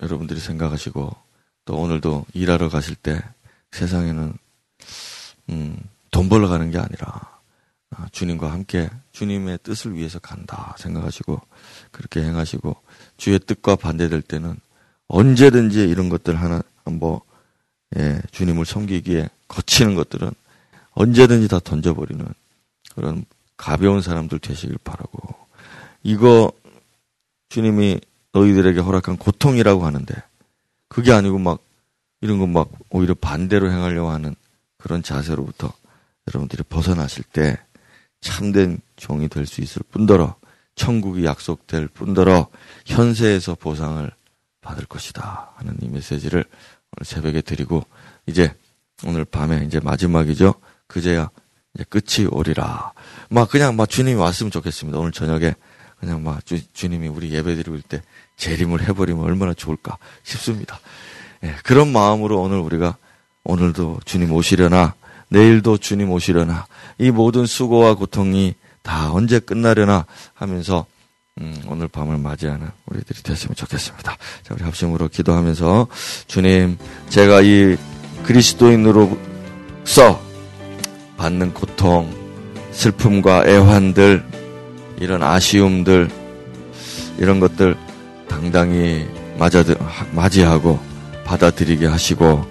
여러분들이 0.03 0.41
생각하시고 0.41 1.28
또 1.69 1.77
오늘도 1.77 2.25
일하러 2.33 2.71
가실 2.71 2.95
때 2.95 3.23
세상에는 3.73 4.33
음, 5.51 5.77
돈 6.11 6.31
벌러 6.31 6.49
가는 6.49 6.71
게 6.71 6.79
아니라 6.79 7.39
아, 7.91 8.07
주님과 8.11 8.51
함께 8.51 8.89
주님의 9.13 9.59
뜻을 9.63 9.93
위해서 9.93 10.19
간다 10.19 10.75
생각하시고 10.79 11.39
그렇게 11.91 12.23
행하시고 12.23 12.75
주의 13.19 13.39
뜻과 13.39 13.77
반대될 13.77 14.23
때는 14.23 14.57
언제든지 15.09 15.81
이런 15.81 16.09
것들 16.09 16.41
하나 16.41 16.63
뭐 16.87 17.21
예, 17.99 18.19
주님을 18.33 18.65
섬기기에 18.65 19.29
거치는 19.49 19.95
것들은 19.95 20.31
언제든지 20.93 21.49
다 21.49 21.61
던져버리는 21.61 22.27
그런 22.95 23.27
가벼운 23.59 24.01
사람들 24.01 24.39
되시길 24.39 24.79
바라고. 24.85 25.21
이거 26.03 26.51
주님이 27.51 28.01
너희들에게 28.33 28.81
허락한 28.81 29.19
고통이라고 29.19 29.85
하는데 29.85 30.28
그게 30.89 31.13
아니고 31.13 31.39
막 31.39 31.61
이런 32.21 32.39
거 32.39 32.47
막 32.47 32.71
오히려 32.91 33.15
반대로 33.15 33.71
행하려고 33.71 34.11
하는 34.11 34.35
그런 34.79 35.03
자세로부터 35.03 35.73
여러분들이 36.29 36.63
벗어나실 36.65 37.25
때 37.33 37.59
참된 38.21 38.81
종이 38.97 39.29
될 39.29 39.47
수 39.47 39.61
있을 39.61 39.83
뿐더러 39.91 40.37
천국이 40.75 41.25
약속될 41.25 41.89
뿐더러 41.89 42.49
현세에서 42.87 43.55
보상을 43.55 44.11
받을 44.61 44.87
것이다 44.87 45.53
하는 45.57 45.77
이 45.81 45.89
메시지를 45.89 46.45
오늘 46.97 47.05
새벽에 47.05 47.41
드리고 47.41 47.85
이제 48.27 48.55
오늘 49.07 49.25
밤에 49.25 49.65
이제 49.65 49.81
마지막이죠. 49.81 50.55
그제야 50.87 51.31
이제 51.75 51.85
끝이 51.89 52.27
오리라. 52.31 52.93
막 53.31 53.49
그냥 53.51 53.77
막 53.77 53.89
주님이 53.89 54.17
왔으면 54.17 54.51
좋겠습니다. 54.51 54.99
오늘 54.99 55.13
저녁에 55.13 55.55
그냥 55.99 56.23
막 56.23 56.45
주, 56.45 56.61
주님이 56.73 57.09
우리 57.09 57.33
예배 57.33 57.55
드릴 57.57 57.83
때 57.83 58.03
재림을 58.39 58.89
해버리면 58.89 59.23
얼마나 59.23 59.53
좋을까 59.53 59.99
싶습니다. 60.23 60.81
예, 61.45 61.55
그런 61.63 61.93
마음으로 61.93 62.41
오늘 62.41 62.59
우리가 62.59 62.97
오늘도 63.45 64.01
주님 64.05 64.33
오시려나 64.33 64.95
내일도 65.29 65.77
주님 65.77 66.11
오시려나 66.11 66.67
이 66.99 67.11
모든 67.11 67.45
수고와 67.47 67.95
고통이 67.95 68.55
다 68.83 69.13
언제 69.13 69.39
끝나려나 69.39 70.07
하면서 70.35 70.87
음, 71.41 71.63
오늘 71.67 71.87
밤을 71.89 72.19
맞이하는 72.19 72.69
우리들이 72.87 73.23
됐으면 73.23 73.55
좋겠습니다. 73.55 74.17
자, 74.43 74.55
우리 74.55 74.65
합심으로 74.65 75.09
기도하면서 75.09 75.87
주님, 76.27 76.79
제가 77.09 77.43
이 77.43 77.77
그리스도인으로서 78.25 80.21
받는 81.17 81.55
고통, 81.55 82.13
슬픔과 82.73 83.47
애환들, 83.47 84.25
이런 85.01 85.23
아쉬움들, 85.23 86.11
이런 87.19 87.39
것들 87.39 87.77
당당히 88.29 89.07
맞아, 89.39 89.65
맞이하고 90.13 90.79
받아들이게 91.25 91.87
하시고 91.87 92.45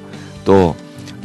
또 0.44 0.76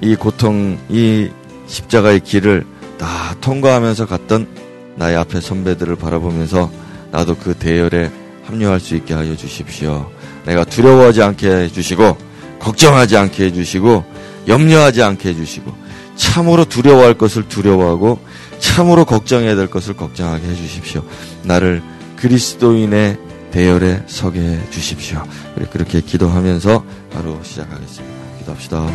이 0.02 0.16
고통, 0.16 0.78
이 0.88 1.30
십자가의 1.68 2.20
길을 2.20 2.66
다 2.98 3.36
통과하면서 3.40 4.06
갔던 4.06 4.48
나의 4.96 5.16
앞에 5.16 5.40
선배들을 5.40 5.94
바라보면서 5.94 6.70
나도 7.12 7.36
그 7.36 7.54
대열에 7.54 8.10
합류할 8.44 8.80
수 8.80 8.96
있게 8.96 9.14
하여 9.14 9.36
주십시오. 9.36 10.10
내가 10.44 10.64
두려워하지 10.64 11.22
않게 11.22 11.48
해주시고 11.48 12.16
걱정하지 12.58 13.16
않게 13.16 13.44
해주시고 13.44 14.04
염려하지 14.48 15.04
않게 15.04 15.28
해주시고 15.28 15.72
참으로 16.16 16.64
두려워할 16.64 17.14
것을 17.14 17.46
두려워하고 17.46 18.18
참으로 18.58 19.04
걱정해야 19.04 19.54
될 19.54 19.70
것을 19.70 19.94
걱정하게 19.94 20.48
해주십시오. 20.48 21.04
나를 21.44 21.80
그리스도인의 22.16 23.18
대열에 23.52 24.02
서게 24.06 24.40
해 24.40 24.58
주십시오. 24.70 25.22
그렇게 25.70 26.00
기도하면서 26.00 26.84
바로 27.12 27.38
시작하겠습니다. 27.42 28.16
기도합시다. 28.38 28.86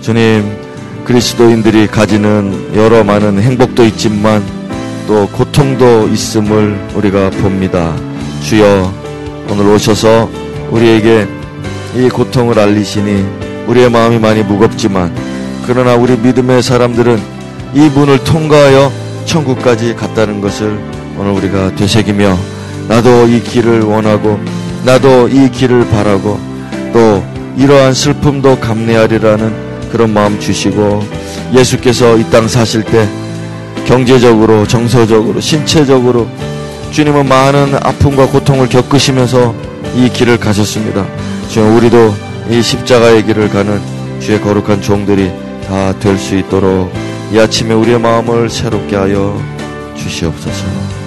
주님, 0.00 0.56
그리스도인들이 1.04 1.88
가지는 1.88 2.74
여러 2.74 3.04
많은 3.04 3.40
행복도 3.40 3.84
있지만 3.86 4.42
또 5.06 5.28
고통도 5.28 6.08
있음을 6.08 6.90
우리가 6.94 7.30
봅니다. 7.30 7.94
주여 8.42 8.92
오늘 9.50 9.66
오셔서 9.66 10.30
우리에게 10.70 11.28
이 11.96 12.08
고통을 12.08 12.58
알리시니 12.58 13.24
우리의 13.66 13.90
마음이 13.90 14.18
많이 14.18 14.42
무겁지만 14.42 15.14
그러나 15.66 15.94
우리 15.94 16.16
믿음의 16.16 16.62
사람들은 16.62 17.20
이 17.74 17.88
문을 17.88 18.22
통과하여 18.24 18.92
천국까지 19.24 19.94
갔다는 19.94 20.40
것을 20.40 20.78
오늘 21.18 21.32
우리가 21.32 21.74
되새기며 21.74 22.55
나도 22.88 23.26
이 23.28 23.42
길을 23.42 23.82
원하고 23.82 24.38
나도 24.84 25.28
이 25.28 25.50
길을 25.50 25.88
바라고 25.90 26.38
또 26.92 27.22
이러한 27.56 27.94
슬픔도 27.94 28.60
감내하리라는 28.60 29.66
그런 29.90 30.12
마음 30.12 30.38
주시고 30.38 31.02
예수께서 31.54 32.16
이 32.18 32.24
땅 32.30 32.46
사실 32.48 32.82
때 32.84 33.08
경제적으로 33.86 34.66
정서적으로 34.66 35.40
신체적으로 35.40 36.28
주님은 36.90 37.28
많은 37.28 37.74
아픔과 37.82 38.26
고통을 38.28 38.68
겪으시면서 38.68 39.54
이 39.94 40.08
길을 40.08 40.38
가셨습니다. 40.38 41.06
주여 41.50 41.64
우리도 41.76 42.14
이 42.50 42.62
십자가의 42.62 43.24
길을 43.24 43.48
가는 43.50 43.80
주의 44.20 44.40
거룩한 44.40 44.80
종들이 44.82 45.30
다 45.68 45.92
될 45.98 46.16
수 46.16 46.36
있도록 46.36 46.92
이 47.32 47.38
아침에 47.38 47.74
우리의 47.74 47.98
마음을 48.00 48.48
새롭게 48.48 48.94
하여 48.96 49.40
주시옵소서. 49.96 51.05